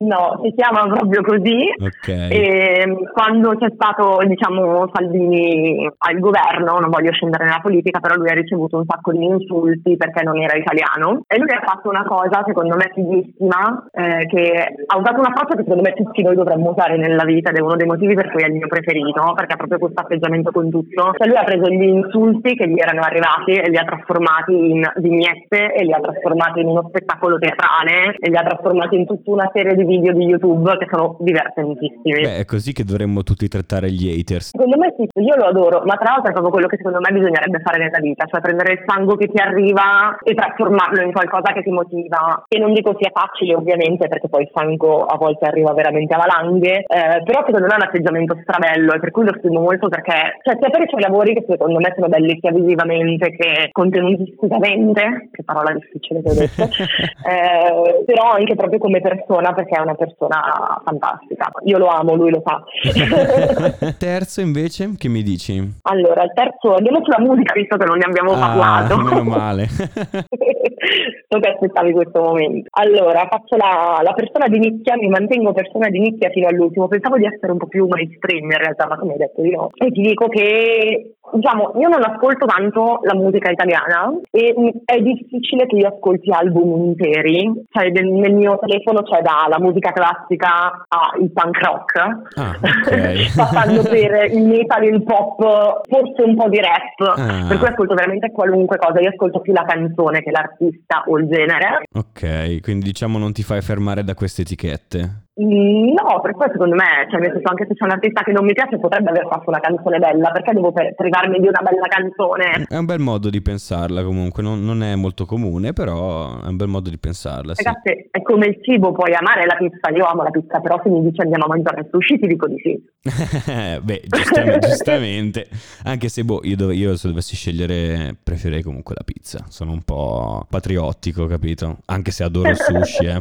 No, 0.00 0.38
si 0.44 0.54
chiama 0.54 0.86
proprio 0.86 1.22
così. 1.22 1.74
Okay. 1.76 2.30
E 2.30 2.96
quando 3.12 3.56
c'è 3.56 3.66
stato, 3.74 4.18
diciamo, 4.26 4.88
Salvini 4.92 5.90
al 5.98 6.18
governo, 6.20 6.78
non 6.78 6.88
voglio 6.88 7.10
scendere 7.10 7.44
nella 7.44 7.58
politica, 7.60 7.98
però 7.98 8.14
lui 8.14 8.30
ha 8.30 8.34
ricevuto 8.34 8.76
un 8.76 8.84
sacco 8.86 9.10
di 9.10 9.24
insulti 9.24 9.96
perché 9.96 10.22
non 10.22 10.38
era 10.40 10.56
italiano. 10.56 11.22
E 11.26 11.38
lui 11.38 11.50
ha 11.50 11.62
fatto 11.64 11.88
una 11.88 12.04
cosa, 12.04 12.44
secondo 12.46 12.76
me, 12.76 12.92
fighissima, 12.94 13.88
eh, 13.90 14.26
che 14.26 14.74
ha 14.86 14.96
usato 14.96 15.18
un 15.18 15.26
approccio 15.26 15.56
che 15.56 15.64
secondo 15.66 15.82
me 15.82 15.94
tutti 15.94 16.22
noi 16.22 16.36
dovremmo 16.36 16.70
usare 16.70 16.96
nella 16.96 17.24
vita 17.24 17.50
ed 17.50 17.56
è 17.56 17.60
uno 17.60 17.74
dei 17.74 17.86
motivi 17.86 18.14
per 18.14 18.30
cui 18.30 18.42
è 18.44 18.46
il 18.46 18.54
mio 18.54 18.68
preferito, 18.68 19.32
perché 19.34 19.54
ha 19.54 19.56
proprio 19.56 19.78
questo 19.78 20.00
atteggiamento 20.00 20.52
con 20.52 20.70
tutto. 20.70 21.10
Cioè 21.18 21.26
lui 21.26 21.36
ha 21.36 21.42
preso 21.42 21.66
gli 21.70 21.82
insulti 21.82 22.54
che 22.54 22.68
gli 22.68 22.78
erano 22.78 23.00
arrivati 23.00 23.50
e 23.50 23.68
li 23.68 23.76
ha 23.76 23.82
trasformati 23.82 24.52
in 24.52 24.82
vignette 24.98 25.74
e 25.74 25.82
li 25.82 25.92
ha 25.92 25.98
trasformati 25.98 26.60
in 26.60 26.68
uno 26.68 26.86
spettacolo 26.86 27.36
teatrale 27.38 28.14
e 28.16 28.30
li 28.30 28.36
ha 28.36 28.46
trasformati 28.46 28.94
in 28.94 29.06
tutta 29.06 29.32
una 29.32 29.50
serie 29.52 29.74
di 29.74 29.86
video 29.88 30.12
di 30.12 30.24
YouTube 30.26 30.76
che 30.76 30.86
sono 30.90 31.16
divertentissimi. 31.20 32.20
Beh, 32.20 32.36
è 32.36 32.44
così 32.44 32.72
che 32.72 32.84
dovremmo 32.84 33.22
tutti 33.22 33.48
trattare 33.48 33.90
gli 33.90 34.12
haters. 34.12 34.50
Secondo 34.52 34.76
me 34.76 34.94
sì, 34.96 35.08
io 35.20 35.36
lo 35.36 35.46
adoro, 35.46 35.82
ma 35.84 35.96
tra 35.96 36.12
l'altro 36.12 36.30
è 36.30 36.32
proprio 36.32 36.52
quello 36.52 36.68
che 36.68 36.76
secondo 36.76 37.00
me 37.00 37.10
bisognerebbe 37.10 37.60
fare 37.64 37.78
nella 37.78 37.98
vita, 37.98 38.26
cioè 38.26 38.40
prendere 38.40 38.72
il 38.74 38.84
sangue 38.86 39.16
che 39.16 39.28
ti 39.28 39.40
arriva 39.40 40.16
e 40.22 40.34
trasformarlo 40.34 41.02
in 41.02 41.12
qualcosa 41.12 41.52
che 41.52 41.62
ti 41.62 41.70
motiva. 41.70 42.44
E 42.48 42.58
non 42.58 42.72
dico 42.72 42.94
sia 42.98 43.10
facile 43.12 43.54
ovviamente 43.54 44.08
perché 44.08 44.28
poi 44.28 44.42
il 44.42 44.50
fango 44.52 45.04
a 45.04 45.16
volte 45.16 45.46
arriva 45.46 45.72
veramente 45.72 46.14
a 46.14 46.18
valanghe, 46.18 46.84
eh, 46.84 47.22
però 47.24 47.42
secondo 47.46 47.66
me 47.66 47.72
è 47.72 47.80
un 47.80 47.88
atteggiamento 47.88 48.38
strabello 48.42 48.92
e 48.92 49.00
per 49.00 49.10
cui 49.10 49.24
lo 49.24 49.34
stimo 49.38 49.60
molto 49.60 49.88
perché 49.88 50.38
cioè, 50.42 50.56
sia 50.60 50.70
per 50.70 50.82
i 50.82 50.88
suoi 50.88 51.00
lavori 51.00 51.34
che 51.34 51.44
secondo 51.48 51.78
me 51.78 51.92
sono 51.94 52.08
belli 52.08 52.38
sia 52.40 52.52
visivamente 52.52 53.30
che 53.30 53.68
contenutisticamente, 53.72 55.30
che 55.32 55.44
parola 55.44 55.72
difficile 55.72 56.22
che 56.22 56.28
ho 56.28 56.34
detto, 56.34 56.62
eh, 57.28 58.04
però 58.04 58.30
anche 58.32 58.54
proprio 58.54 58.78
come 58.78 59.00
persona 59.00 59.52
perché 59.52 59.77
è 59.78 59.80
una 59.80 59.94
persona 59.94 60.80
fantastica. 60.84 61.50
Io 61.64 61.78
lo 61.78 61.86
amo, 61.86 62.14
lui 62.14 62.30
lo 62.30 62.42
sa. 62.44 62.62
terzo 63.98 64.40
invece, 64.40 64.94
che 64.96 65.08
mi 65.08 65.22
dici? 65.22 65.60
Allora, 65.82 66.24
il 66.24 66.32
terzo, 66.34 66.74
andiamo 66.74 67.00
sulla 67.02 67.20
musica 67.20 67.54
visto 67.54 67.76
che 67.76 67.84
non 67.84 67.98
ne 67.98 68.04
abbiamo 68.06 68.32
ah, 68.32 68.38
parlato. 68.38 68.96
Meno 69.02 69.22
male. 69.22 69.66
so 69.68 71.38
che 71.38 71.48
aspettavi 71.48 71.92
questo 71.92 72.20
momento. 72.20 72.68
Allora, 72.72 73.26
faccio 73.30 73.56
la, 73.56 74.00
la, 74.02 74.12
persona 74.12 74.48
di 74.48 74.58
nicchia, 74.58 74.96
mi 74.96 75.08
mantengo 75.08 75.52
persona 75.52 75.88
di 75.88 76.00
nicchia 76.00 76.30
fino 76.30 76.48
all'ultimo. 76.48 76.88
Pensavo 76.88 77.16
di 77.16 77.26
essere 77.26 77.52
un 77.52 77.58
po' 77.58 77.66
più 77.66 77.86
mainstream 77.86 78.50
in 78.50 78.58
realtà, 78.58 78.86
ma 78.86 78.98
come 78.98 79.12
hai 79.12 79.18
detto 79.18 79.42
di 79.42 79.50
no. 79.50 79.70
E 79.74 79.90
ti 79.90 80.00
dico 80.00 80.28
che 80.28 81.14
diciamo, 81.32 81.72
io 81.76 81.88
non 81.88 82.02
ascolto 82.02 82.46
tanto 82.46 83.00
la 83.02 83.14
musica 83.14 83.50
italiana 83.50 84.10
e 84.30 84.54
è 84.84 84.98
difficile 85.00 85.66
che 85.66 85.76
io 85.76 85.88
ascolti 85.88 86.30
album 86.30 86.84
interi, 86.84 87.64
cioè 87.70 87.90
nel 87.90 88.34
mio 88.34 88.58
telefono 88.58 89.02
c'è 89.02 89.20
dalla 89.20 89.58
musica 89.58 89.67
classica 89.72 90.84
al 90.88 91.30
punk 91.32 91.58
rock, 91.58 91.96
ah, 92.36 92.56
okay. 92.60 93.30
passando 93.34 93.82
per 93.82 94.32
il 94.32 94.44
metal, 94.44 94.84
il 94.84 95.02
pop, 95.02 95.80
forse 95.88 96.22
un 96.22 96.36
po' 96.36 96.48
di 96.48 96.60
rap, 96.60 97.18
ah. 97.18 97.46
per 97.48 97.58
cui 97.58 97.68
ascolto 97.68 97.94
veramente 97.94 98.30
qualunque 98.30 98.78
cosa, 98.78 99.00
io 99.00 99.10
ascolto 99.10 99.40
più 99.40 99.52
la 99.52 99.64
canzone 99.66 100.22
che 100.22 100.30
l'artista 100.30 101.04
o 101.06 101.18
il 101.18 101.28
genere. 101.28 101.82
Ok, 101.94 102.60
quindi 102.60 102.86
diciamo 102.86 103.18
non 103.18 103.32
ti 103.32 103.42
fai 103.42 103.60
fermare 103.60 104.04
da 104.04 104.14
queste 104.14 104.42
etichette. 104.42 105.27
Mm, 105.40 105.94
no, 105.94 106.20
per 106.20 106.34
poi 106.34 106.48
secondo 106.50 106.74
me, 106.74 107.06
cioè 107.08 107.20
nel 107.20 107.30
senso 107.30 107.48
anche 107.48 107.66
se 107.68 107.74
c'è 107.74 107.84
un 107.84 107.92
artista 107.92 108.22
che 108.22 108.32
non 108.32 108.44
mi 108.44 108.52
piace 108.52 108.76
potrebbe 108.78 109.10
aver 109.10 109.28
fatto 109.30 109.50
una 109.50 109.60
canzone 109.60 109.98
bella, 109.98 110.30
perché 110.32 110.52
devo 110.52 110.72
privarmi 110.72 111.38
di 111.38 111.46
una 111.46 111.62
bella 111.62 111.86
canzone? 111.86 112.66
È 112.66 112.76
un 112.76 112.84
bel 112.84 112.98
modo 112.98 113.30
di 113.30 113.40
pensarla 113.40 114.02
comunque, 114.02 114.42
non, 114.42 114.64
non 114.64 114.82
è 114.82 114.96
molto 114.96 115.26
comune, 115.26 115.72
però 115.72 116.42
è 116.42 116.48
un 116.48 116.56
bel 116.56 116.66
modo 116.66 116.90
di 116.90 116.98
pensarla. 116.98 117.54
Ragazzi, 117.54 117.92
sì. 117.94 118.08
è 118.10 118.20
come 118.22 118.46
il 118.46 118.58
cibo, 118.62 118.90
puoi 118.90 119.14
amare 119.14 119.46
la 119.46 119.54
pizza, 119.54 119.90
io 119.94 120.06
amo 120.06 120.24
la 120.24 120.30
pizza, 120.30 120.58
però 120.58 120.80
se 120.82 120.88
mi 120.88 121.02
dici 121.02 121.20
andiamo 121.20 121.44
a 121.44 121.48
mangiare 121.48 121.86
sushi 121.88 122.18
ti 122.18 122.26
dico 122.26 122.48
di 122.48 122.58
sì. 122.58 122.82
Beh, 123.80 124.02
giustamente, 124.08 124.66
giustamente, 124.66 125.48
anche 125.84 126.08
se 126.08 126.24
boh, 126.24 126.40
io, 126.42 126.56
dov- 126.56 126.74
io 126.74 126.96
se 126.96 127.06
dovessi 127.06 127.36
scegliere 127.36 128.16
preferirei 128.20 128.62
comunque 128.64 128.96
la 128.98 129.04
pizza, 129.04 129.44
sono 129.48 129.70
un 129.70 129.82
po' 129.82 130.44
patriottico, 130.50 131.26
capito? 131.26 131.78
Anche 131.86 132.10
se 132.10 132.24
adoro 132.24 132.48
il 132.48 132.56
sushi, 132.56 133.04
eh. 133.06 133.20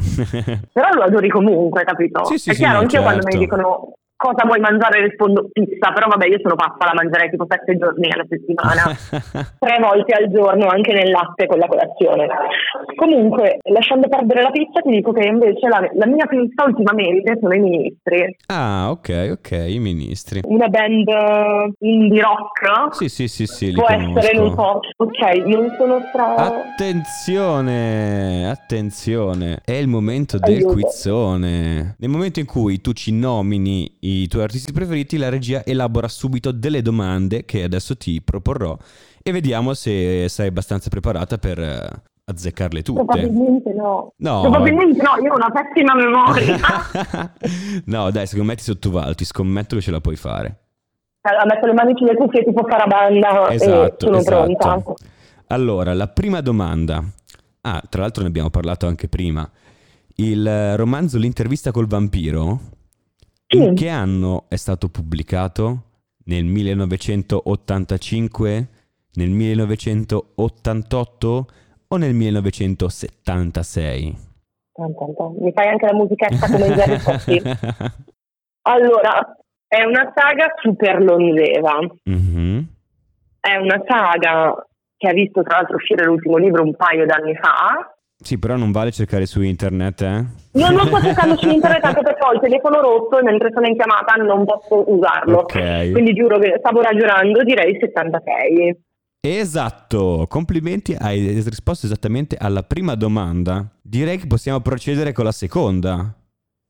però 0.73 0.89
lo 0.93 1.03
adori 1.03 1.30
comunque, 1.30 1.84
capito? 1.84 2.06
Capito? 2.10 2.32
Sì, 2.32 2.38
sì, 2.38 2.50
è 2.50 2.54
sì, 2.54 2.60
chiaro, 2.60 2.74
no, 2.76 2.80
anche 2.80 2.91
certo. 2.91 3.06
quando 3.06 3.26
mi 3.26 3.32
certo. 3.32 3.46
dicono 3.46 3.93
cosa 4.17 4.43
vuoi 4.45 4.60
mangiare 4.60 5.03
rispondo 5.03 5.47
pizza, 5.53 5.91
però 5.93 6.08
vabbè 6.08 6.27
io 6.27 6.39
sono 6.41 6.56
pazza, 6.56 6.86
la 6.86 6.93
mangerei 6.95 7.30
tipo 7.30 7.45
sette 7.47 7.77
giorni 7.77 8.10
alla 8.12 8.25
settimana, 8.27 8.84
tre 9.60 9.77
volte 9.80 10.15
al 10.15 10.30
giorno 10.32 10.67
anche 10.67 10.91
nel 10.91 11.12
latte 11.12 11.45
con 11.45 11.60
la 11.60 11.67
colazione. 11.67 12.27
Comunque, 12.95 13.60
lasciando 13.69 14.08
perdere 14.10 14.41
la 14.41 14.49
pizza, 14.49 14.82
ti 14.82 14.89
dico 14.89 15.12
che 15.12 15.27
invece 15.27 15.67
la, 15.67 15.88
la 15.93 16.08
mia 16.08 16.25
pizza 16.25 16.63
ultimamente 16.65 17.38
sono 17.39 17.53
i 17.53 17.60
ministri. 17.60 18.36
Ah, 18.47 18.89
ok, 18.89 19.38
ok, 19.38 19.65
i 19.67 19.77
ministri. 19.80 20.41
Una 20.45 20.67
band 20.67 21.08
indie 21.80 22.21
rock. 22.21 22.95
Sì, 22.95 23.10
sì, 23.10 23.27
sì, 23.27 23.45
sì, 23.45 23.71
Può 23.71 23.88
essere, 23.88 24.36
non 24.36 24.51
so. 24.56 24.80
Ok, 24.97 25.19
non 25.45 25.71
sono 25.77 25.99
stra... 26.10 26.34
Attenzione, 26.36 28.49
attenzione, 28.49 29.62
è 29.63 29.73
il 29.73 29.88
momento 29.88 30.39
del 30.39 30.56
Aiuto. 30.58 30.73
quizzone. 30.73 31.95
Nel 31.99 32.10
momento 32.10 32.39
in 32.39 32.47
cui 32.47 32.82
tu 32.82 32.93
ci 32.93 33.13
nomini 33.13 33.95
i 34.08 34.28
tuoi 34.28 34.43
artisti 34.43 34.72
preferiti, 34.72 35.17
la 35.17 35.30
regia 35.30 35.65
elabora 35.65 36.08
subito 36.08 36.52
delle 36.52 36.82
domande 36.82 37.43
che 37.43 37.63
adesso 37.63 37.98
ti 37.98 38.22
proporrò 38.22 38.78
e 39.22 39.32
vediamo 39.32 39.74
se 39.74 40.30
sei 40.30 40.48
abbastanza 40.48 40.89
preparata 40.89 41.38
per 41.38 41.60
eh, 41.60 41.89
azzeccarle 42.24 42.82
tutte. 42.84 43.04
Probabilmente 43.04 43.74
no. 43.74 44.13
no. 44.15 44.41
Probabilmente 44.41 45.02
no, 45.02 45.22
io 45.22 45.34
ho 45.34 45.36
una 45.36 45.52
pessima 45.52 45.93
memoria. 45.96 46.58
no, 47.86 48.10
dai, 48.12 48.28
secondo 48.28 48.52
me 48.52 48.56
ti 48.56 48.63
sottovaluti, 48.63 49.26
scommetto 49.26 49.76
che 49.76 49.82
ce 49.82 49.91
la 49.91 50.00
puoi 50.00 50.15
fare. 50.15 50.60
Allora, 51.22 51.46
metto 51.46 51.65
le 51.65 51.74
mani 51.74 51.93
sulle 51.98 52.15
cuffie 52.15 52.46
tipo 52.46 52.63
farabanda 52.65 53.50
esatto, 53.50 54.06
sono 54.06 54.17
esatto. 54.20 54.54
pronta. 54.56 54.93
Allora, 55.48 55.93
la 55.93 56.08
prima 56.08 56.39
domanda. 56.39 57.04
Ah, 57.62 57.84
tra 57.89 58.02
l'altro 58.02 58.22
ne 58.22 58.30
abbiamo 58.30 58.50
parlato 58.50 58.88
anche 58.88 59.10
prima. 59.10 59.50
Il 60.15 60.78
romanzo 60.78 61.17
L'intervista 61.17 61.72
col 61.72 61.88
vampiro 61.88 62.60
in 63.49 63.75
che 63.75 63.89
anno 63.89 64.45
è 64.49 64.55
stato 64.57 64.89
pubblicato? 64.89 65.83
Nel 66.25 66.43
1985? 66.43 68.67
Nel 69.13 69.29
1988 69.29 71.47
o 71.88 71.97
nel 71.97 72.13
1976? 72.13 74.25
Mi 75.39 75.53
fai 75.53 75.69
anche 75.69 75.86
la 75.86 75.93
musichetta 75.93 76.47
come. 76.47 76.67
Allora, 78.67 79.38
è 79.65 79.81
una 79.83 80.12
saga 80.13 80.53
super 80.62 81.01
longeva. 81.01 81.79
Mm-hmm. 82.10 82.60
È 83.39 83.55
una 83.55 83.81
saga 83.88 84.67
che 84.97 85.07
ha 85.07 85.13
visto 85.13 85.41
tra 85.41 85.55
l'altro 85.57 85.77
uscire 85.77 86.03
l'ultimo 86.03 86.36
libro 86.36 86.63
un 86.63 86.75
paio 86.75 87.05
d'anni 87.05 87.33
fa 87.36 87.96
sì, 88.19 88.39
però 88.39 88.56
non 88.56 88.71
vale 88.71 88.91
cercare 88.91 89.27
su 89.27 89.41
internet, 89.41 90.01
eh? 90.01 90.25
Io 90.53 90.69
non 90.71 90.88
sto 90.88 90.99
cercando 90.99 91.38
su 91.38 91.47
internet 91.49 91.84
anche 91.84 92.01
perché 92.01 92.25
ho 92.25 92.34
il 92.34 92.39
telefono 92.39 92.82
rotto 92.82 93.19
e 93.19 93.23
mentre 93.23 93.51
sono 93.53 93.67
in 93.67 93.75
chiamata 93.75 94.15
non 94.15 94.43
posso 94.43 94.91
usarlo. 94.91 95.39
Ok. 95.39 95.91
Quindi 95.91 96.13
giuro 96.13 96.39
che 96.39 96.56
stavo 96.58 96.82
ragionando, 96.82 97.43
direi 97.43 97.77
76. 97.80 98.86
Esatto, 99.19 100.25
complimenti, 100.27 100.95
hai 100.97 101.41
risposto 101.41 101.86
esattamente 101.86 102.36
alla 102.39 102.63
prima 102.63 102.95
domanda. 102.95 103.65
Direi 103.82 104.17
che 104.17 104.25
possiamo 104.25 104.62
procedere 104.62 105.12
con 105.12 105.25
la 105.25 105.32
seconda. 105.32 106.13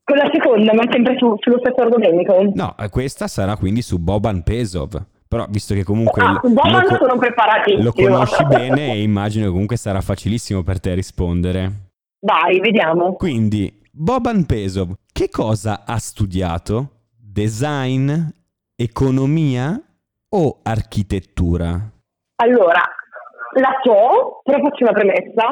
Con 0.04 0.16
la 0.16 0.28
seconda, 0.32 0.74
ma 0.74 0.82
sempre 0.90 1.16
su, 1.18 1.34
sullo 1.38 1.58
stesso 1.60 1.80
argomento? 1.80 2.52
No, 2.54 2.74
questa 2.90 3.26
sarà 3.26 3.56
quindi 3.56 3.80
su 3.80 3.98
Boban 3.98 4.42
Pesov. 4.42 5.02
Però 5.28 5.44
visto 5.48 5.74
che 5.74 5.84
comunque 5.84 6.22
ah, 6.22 6.40
lo, 6.42 6.50
lo, 6.50 6.96
sono 6.96 7.18
preparatissimo. 7.18 7.82
lo 7.82 7.92
conosci 7.92 8.44
bene 8.46 8.92
e 8.92 9.02
immagino 9.02 9.44
che 9.44 9.50
comunque 9.50 9.76
sarà 9.76 10.00
facilissimo 10.00 10.62
per 10.62 10.80
te 10.80 10.94
rispondere. 10.94 11.70
Vai, 12.20 12.58
vediamo. 12.60 13.12
Quindi, 13.12 13.82
Boban 13.92 14.46
Pesov, 14.46 14.94
che 15.12 15.28
cosa 15.28 15.84
ha 15.86 15.98
studiato? 15.98 16.92
Design, 17.14 18.10
economia 18.74 19.78
o 20.30 20.60
architettura? 20.62 21.78
Allora, 22.36 22.82
la 23.60 23.80
so, 23.82 24.40
però 24.44 24.60
faccio 24.62 24.84
una 24.84 24.92
premessa, 24.92 25.46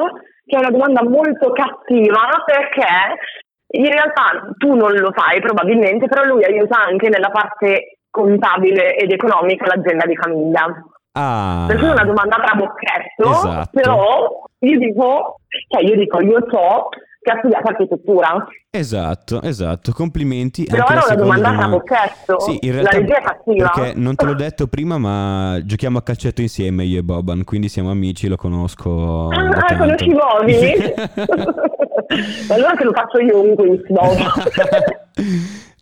che 0.45 0.55
è 0.55 0.59
una 0.59 0.71
domanda 0.71 1.03
molto 1.03 1.51
cattiva 1.51 2.43
perché 2.45 3.19
in 3.69 3.91
realtà 3.91 4.53
tu 4.57 4.75
non 4.75 4.93
lo 4.93 5.11
sai 5.15 5.41
probabilmente, 5.41 6.07
però 6.07 6.23
lui 6.23 6.43
aiuta 6.43 6.81
anche 6.81 7.09
nella 7.09 7.29
parte 7.29 7.96
contabile 8.09 8.95
ed 8.95 9.11
economica 9.11 9.65
l'azienda 9.65 10.05
di 10.05 10.15
famiglia. 10.15 10.65
Ah. 11.13 11.65
Perché 11.67 11.87
è 11.87 11.91
una 11.91 12.05
domanda 12.05 12.35
a 12.35 12.43
trabocchetto, 12.43 13.29
esatto. 13.31 13.69
però 13.71 14.43
io 14.59 14.77
dico, 14.77 15.39
cioè 15.67 15.83
io 15.83 15.95
dico, 15.95 16.21
io 16.21 16.45
so 16.49 16.89
che 17.27 17.31
ha 17.31 17.37
studiato 17.39 17.67
architettura. 17.69 18.47
Esatto, 18.69 19.41
esatto, 19.41 19.91
complimenti. 19.91 20.65
Però 20.65 20.85
era 20.87 21.03
una 21.05 21.15
domanda 21.15 21.49
a 21.49 21.57
trabocchetto, 21.57 22.39
sì, 22.39 22.57
in 22.61 22.71
realtà, 22.71 22.91
la 22.91 22.99
regia 22.99 23.17
è 23.17 23.21
cattiva. 23.23 23.71
Perché 23.73 23.99
non 23.99 24.15
te 24.15 24.25
l'ho 24.25 24.35
detto 24.35 24.67
prima, 24.67 24.97
ma 24.97 25.59
giochiamo 25.63 25.97
a 25.97 26.03
calcetto 26.03 26.41
insieme 26.41 26.85
io 26.85 26.99
e 26.99 27.03
Boban, 27.03 27.43
quindi 27.43 27.67
siamo 27.67 27.89
amici, 27.89 28.27
lo 28.27 28.37
conosco 28.37 29.29
Ah, 29.29 29.49
ah 29.49 29.77
conosci 29.77 30.13
Bobby? 30.13 30.55
allora 32.49 32.75
te 32.75 32.83
lo 32.83 32.91
faccio 32.93 33.19
io 33.19 33.41
un 33.41 33.55
quiz 33.55 33.81
dopo. 33.87 34.15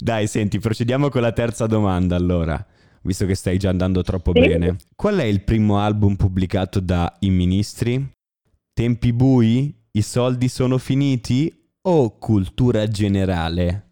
Dai, 0.05 0.27
senti, 0.27 0.59
procediamo 0.59 1.09
con 1.09 1.21
la 1.21 1.31
terza 1.31 1.65
domanda 1.65 2.15
allora, 2.15 2.63
visto 3.01 3.25
che 3.25 3.33
stai 3.33 3.57
già 3.57 3.69
andando 3.69 4.03
troppo 4.03 4.33
sì. 4.35 4.39
bene. 4.39 4.75
Qual 4.95 5.17
è 5.17 5.23
il 5.23 5.41
primo 5.41 5.79
album 5.79 6.15
pubblicato 6.15 6.79
da 6.79 7.11
I 7.21 7.31
Ministri? 7.31 8.11
Tempi 8.71 9.11
bui? 9.13 9.73
I 9.93 10.01
soldi 10.03 10.47
sono 10.47 10.77
finiti? 10.77 11.51
O 11.87 12.19
cultura 12.19 12.85
generale? 12.85 13.85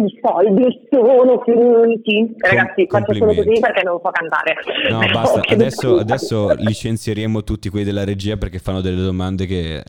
i 0.00 0.20
soldi 0.22 0.80
sono 0.88 1.42
finiti. 1.44 2.34
Ragazzi, 2.38 2.86
faccio 2.88 3.12
solo 3.12 3.34
così 3.34 3.60
perché 3.60 3.82
non 3.82 4.00
so 4.02 4.10
cantare. 4.10 4.56
No, 4.88 5.00
basta. 5.12 5.42
Adesso, 5.52 5.98
adesso, 5.98 6.54
licenzieremo 6.54 7.44
tutti 7.44 7.68
quelli 7.68 7.84
della 7.84 8.04
regia 8.04 8.38
perché 8.38 8.58
fanno 8.58 8.80
delle 8.80 9.02
domande 9.02 9.44
che 9.44 9.84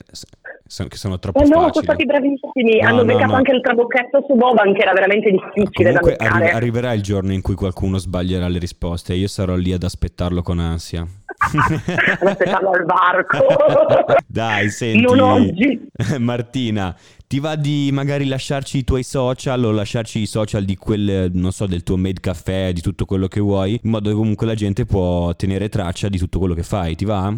sono, 0.67 0.87
che 0.89 0.97
sono 0.97 1.19
troppo 1.19 1.39
eh 1.39 1.47
no, 1.47 1.69
sono 1.71 1.83
stati 1.83 2.05
bravissimi. 2.05 2.81
No, 2.81 2.87
Hanno 2.87 2.97
no, 2.97 3.05
beccato 3.05 3.31
no. 3.31 3.35
anche 3.35 3.51
il 3.51 3.61
trabocchetto 3.61 4.23
su 4.27 4.35
Boban, 4.35 4.73
che 4.73 4.81
era 4.81 4.93
veramente 4.93 5.29
difficile 5.29 5.91
da 5.91 5.99
beccare. 5.99 6.45
arri- 6.45 6.55
arriverà 6.55 6.93
il 6.93 7.01
giorno 7.01 7.33
in 7.33 7.41
cui 7.41 7.53
qualcuno 7.55 7.97
sbaglierà 7.97 8.47
le 8.47 8.57
risposte 8.57 9.13
e 9.13 9.17
io 9.17 9.27
sarò 9.27 9.55
lì 9.55 9.71
ad 9.73 9.83
aspettarlo 9.83 10.41
con 10.41 10.59
ansia. 10.59 11.05
Ad 11.37 12.27
aspettarlo 12.27 12.71
al 12.71 12.85
varco. 12.85 13.45
Dai, 14.25 14.69
senti. 14.69 15.01
Non 15.01 15.19
oggi. 15.19 15.87
Martina, 16.17 16.95
ti 17.27 17.39
va 17.39 17.55
di 17.55 17.89
magari 17.91 18.25
lasciarci 18.25 18.77
i 18.77 18.83
tuoi 18.85 19.03
social 19.03 19.63
o 19.65 19.71
lasciarci 19.71 20.19
i 20.19 20.25
social 20.25 20.63
di 20.63 20.77
quel, 20.77 21.29
non 21.33 21.51
so, 21.51 21.65
del 21.67 21.83
tuo 21.83 21.97
made 21.97 22.21
caffè, 22.21 22.71
di 22.71 22.81
tutto 22.81 23.05
quello 23.05 23.27
che 23.27 23.41
vuoi, 23.41 23.79
in 23.83 23.91
modo 23.91 24.09
che 24.09 24.15
comunque 24.15 24.47
la 24.47 24.55
gente 24.55 24.85
può 24.85 25.35
tenere 25.35 25.67
traccia 25.67 26.07
di 26.07 26.17
tutto 26.17 26.39
quello 26.39 26.53
che 26.53 26.63
fai, 26.63 26.95
ti 26.95 27.03
va? 27.05 27.33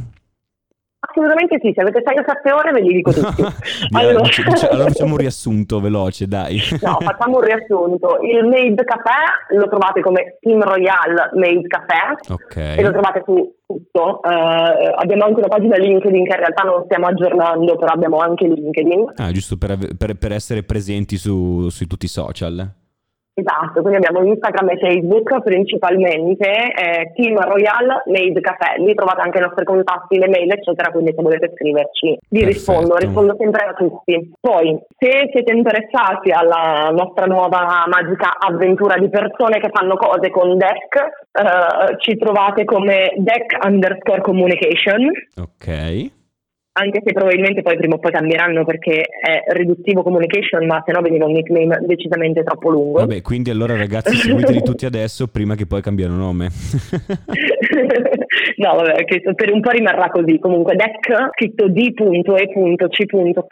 Assolutamente 1.18 1.58
sì, 1.60 1.72
se 1.74 1.82
avete 1.82 2.04
6 2.06 2.18
o 2.20 2.24
7 2.28 2.52
ore 2.52 2.72
ve 2.72 2.82
li 2.82 2.94
dico 2.94 3.12
tutti. 3.12 3.42
allora... 3.98 4.22
allora 4.70 4.88
facciamo 4.90 5.12
un 5.14 5.18
riassunto 5.26 5.80
veloce, 5.80 6.28
dai. 6.28 6.60
No, 6.82 6.98
facciamo 7.00 7.38
un 7.38 7.42
riassunto. 7.42 8.20
Il 8.22 8.46
Made 8.46 8.84
Café 8.84 9.56
lo 9.58 9.68
trovate 9.68 10.02
come 10.02 10.38
Team 10.40 10.62
Royale 10.62 11.32
Made 11.34 11.68
Café 11.68 12.32
Ok. 12.34 12.56
e 12.56 12.82
lo 12.84 12.92
trovate 12.92 13.24
su 13.26 13.56
tutto. 13.66 14.22
Eh, 14.24 14.94
abbiamo 14.96 15.26
anche 15.26 15.40
una 15.40 15.48
pagina 15.48 15.76
LinkedIn 15.78 16.24
che 16.24 16.30
in 16.34 16.38
realtà 16.38 16.64
non 16.64 16.84
stiamo 16.86 17.08
aggiornando, 17.08 17.76
però 17.78 17.92
abbiamo 17.94 18.18
anche 18.20 18.46
LinkedIn. 18.48 19.14
Ah, 19.16 19.32
giusto 19.32 19.58
per, 19.58 19.72
ave- 19.72 19.96
per- 19.98 20.16
per 20.18 20.32
essere 20.32 20.62
presenti 20.64 21.18
su, 21.18 21.68
su 21.70 21.88
tutti 21.88 22.06
i 22.06 22.10
social. 22.10 22.70
Esatto, 23.40 23.82
quindi 23.82 23.98
abbiamo 23.98 24.26
Instagram 24.26 24.70
e 24.70 24.78
Facebook 24.80 25.44
principalmente, 25.44 26.50
eh, 26.50 27.12
Team 27.14 27.40
Royale 27.40 28.02
Made 28.08 28.42
Café, 28.42 28.82
lì 28.82 28.96
trovate 28.96 29.22
anche 29.22 29.38
i 29.38 29.42
nostri 29.42 29.64
contatti, 29.64 30.18
le 30.18 30.28
mail 30.28 30.52
eccetera, 30.52 30.90
quindi 30.90 31.14
se 31.16 31.22
volete 31.22 31.52
scriverci 31.54 32.18
vi 32.30 32.44
rispondo, 32.44 32.96
rispondo 32.96 33.36
sempre 33.38 33.66
a 33.66 33.74
tutti. 33.74 34.32
Poi 34.42 34.80
se 34.98 35.30
siete 35.32 35.54
interessati 35.54 36.32
alla 36.32 36.90
nostra 36.92 37.28
nuova 37.28 37.86
magica 37.86 38.40
avventura 38.40 38.98
di 38.98 39.08
persone 39.08 39.60
che 39.60 39.70
fanno 39.72 39.98
cose 39.98 40.32
con 40.32 40.58
Deck, 40.58 40.96
eh, 40.96 41.98
ci 42.00 42.18
trovate 42.18 42.66
come 42.66 43.14
Deck 43.18 43.56
underscore 43.64 44.22
communication. 44.22 45.12
Ok. 45.36 46.16
Anche 46.80 47.02
se 47.04 47.12
probabilmente 47.12 47.64
poi 47.64 47.76
prima 47.76 47.96
o 47.96 47.98
poi 47.98 48.12
cambieranno 48.12 48.64
perché 48.64 49.02
è 49.02 49.44
riduttivo 49.54 50.04
communication, 50.04 50.66
ma 50.68 50.84
se 50.86 50.92
no 50.92 51.02
veniva 51.02 51.26
un 51.26 51.32
nickname 51.32 51.80
decisamente 51.82 52.44
troppo 52.44 52.70
lungo. 52.70 53.00
Vabbè, 53.00 53.22
quindi 53.22 53.50
allora 53.50 53.76
ragazzi 53.76 54.14
seguiteli 54.30 54.62
tutti 54.62 54.86
adesso 54.86 55.28
prima 55.28 55.56
che 55.56 55.66
poi 55.66 55.82
cambiano 55.82 56.16
nome. 56.16 56.50
no, 58.58 58.76
vabbè, 58.76 59.06
che 59.06 59.22
per 59.34 59.52
un 59.52 59.62
po' 59.62 59.72
rimarrà 59.72 60.10
così. 60.12 60.38
Comunque, 60.38 60.76
deck 60.76 61.32
scritto 61.32 61.68
d.e.c.k 61.68 63.46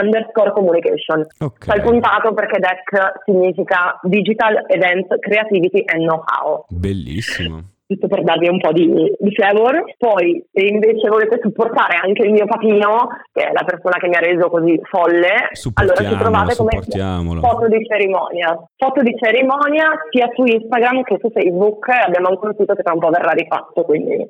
underscore 0.00 0.52
communication. 0.52 1.26
Ok. 1.38 1.64
Fai 1.64 1.80
puntato 1.80 2.32
perché 2.32 2.58
deck 2.60 3.22
significa 3.24 3.98
Digital 4.02 4.64
Event 4.68 5.18
Creativity 5.18 5.82
and 5.86 6.02
Know-how. 6.06 6.64
Bellissimo. 6.68 7.76
Giusto 7.88 8.06
per 8.06 8.22
darvi 8.22 8.48
un 8.48 8.60
po' 8.60 8.70
di, 8.70 8.86
di 9.18 9.34
flavor. 9.34 9.82
Poi, 9.96 10.44
se 10.52 10.62
invece 10.62 11.08
volete 11.08 11.40
supportare 11.40 11.96
anche 11.96 12.26
il 12.26 12.32
mio 12.32 12.44
papino, 12.44 13.08
che 13.32 13.48
è 13.48 13.50
la 13.50 13.64
persona 13.64 13.96
che 13.96 14.08
mi 14.08 14.14
ha 14.14 14.20
reso 14.20 14.50
così 14.50 14.78
folle, 14.82 15.48
allora 15.72 16.04
ci 16.04 16.16
trovate 16.18 16.54
come 16.54 16.82
foto 17.40 17.66
di 17.66 17.86
cerimonia. 17.86 18.68
Foto 18.76 19.00
di 19.00 19.16
cerimonia 19.18 19.88
sia 20.10 20.28
su 20.34 20.44
Instagram 20.44 21.02
che 21.02 21.16
su 21.18 21.30
Facebook. 21.30 21.88
Abbiamo 21.88 22.28
anche 22.28 22.46
un 22.46 22.54
sito 22.58 22.74
che 22.74 22.82
tra 22.82 22.92
un 22.92 23.00
po' 23.00 23.08
verrà 23.08 23.30
rifatto, 23.30 23.82
quindi 23.84 24.28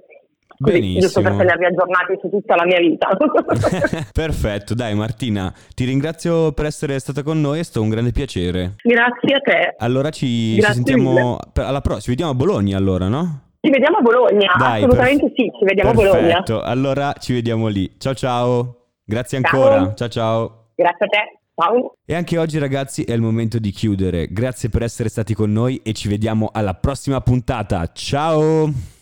così, 0.60 0.98
giusto 0.98 1.20
per 1.20 1.32
Benissimo. 1.32 1.38
tenervi 1.38 1.64
aggiornati 1.64 2.18
su 2.20 2.28
tutta 2.28 2.54
la 2.54 2.64
mia 2.64 2.78
vita. 2.78 3.08
Perfetto, 4.14 4.74
dai 4.74 4.94
Martina, 4.94 5.52
ti 5.74 5.84
ringrazio 5.84 6.52
per 6.52 6.66
essere 6.66 6.98
stata 7.00 7.24
con 7.24 7.40
noi, 7.40 7.58
è 7.58 7.62
stato 7.64 7.82
un 7.82 7.88
grande 7.88 8.12
piacere. 8.12 8.74
Grazie 8.82 9.34
a 9.34 9.40
te. 9.40 9.74
Allora 9.78 10.10
ci, 10.10 10.54
ci 10.54 10.62
sentiamo 10.62 11.12
mille. 11.12 11.66
alla 11.66 11.80
prossima, 11.80 12.02
ci 12.02 12.10
vediamo 12.10 12.30
a 12.30 12.34
Bologna 12.34 12.76
allora, 12.76 13.08
no? 13.08 13.46
Ci 13.60 13.70
vediamo 13.70 13.96
a 13.98 14.00
Bologna, 14.00 14.54
Dai, 14.56 14.76
assolutamente 14.82 15.22
perf- 15.22 15.34
sì, 15.34 15.50
ci 15.58 15.64
vediamo 15.64 15.90
a 15.90 15.94
Bologna. 15.94 16.20
Perfetto, 16.20 16.62
allora 16.62 17.12
ci 17.14 17.32
vediamo 17.32 17.66
lì. 17.66 17.92
Ciao 17.98 18.14
ciao. 18.14 18.74
Grazie 19.04 19.40
Ciao. 19.40 19.62
ancora. 19.62 19.94
Ciao 19.94 20.08
ciao. 20.08 20.64
Grazie 20.76 21.06
a 21.06 21.08
te, 21.08 21.38
ciao. 21.56 21.94
E 22.04 22.14
anche 22.14 22.38
oggi 22.38 22.58
ragazzi 22.58 23.02
è 23.02 23.12
il 23.12 23.20
momento 23.20 23.58
di 23.58 23.70
chiudere. 23.70 24.28
Grazie 24.30 24.68
per 24.68 24.82
essere 24.82 25.08
stati 25.08 25.34
con 25.34 25.50
noi 25.50 25.80
e 25.82 25.92
ci 25.92 26.08
vediamo 26.08 26.50
alla 26.52 26.74
prossima 26.74 27.20
puntata. 27.20 27.90
Ciao! 27.92 28.96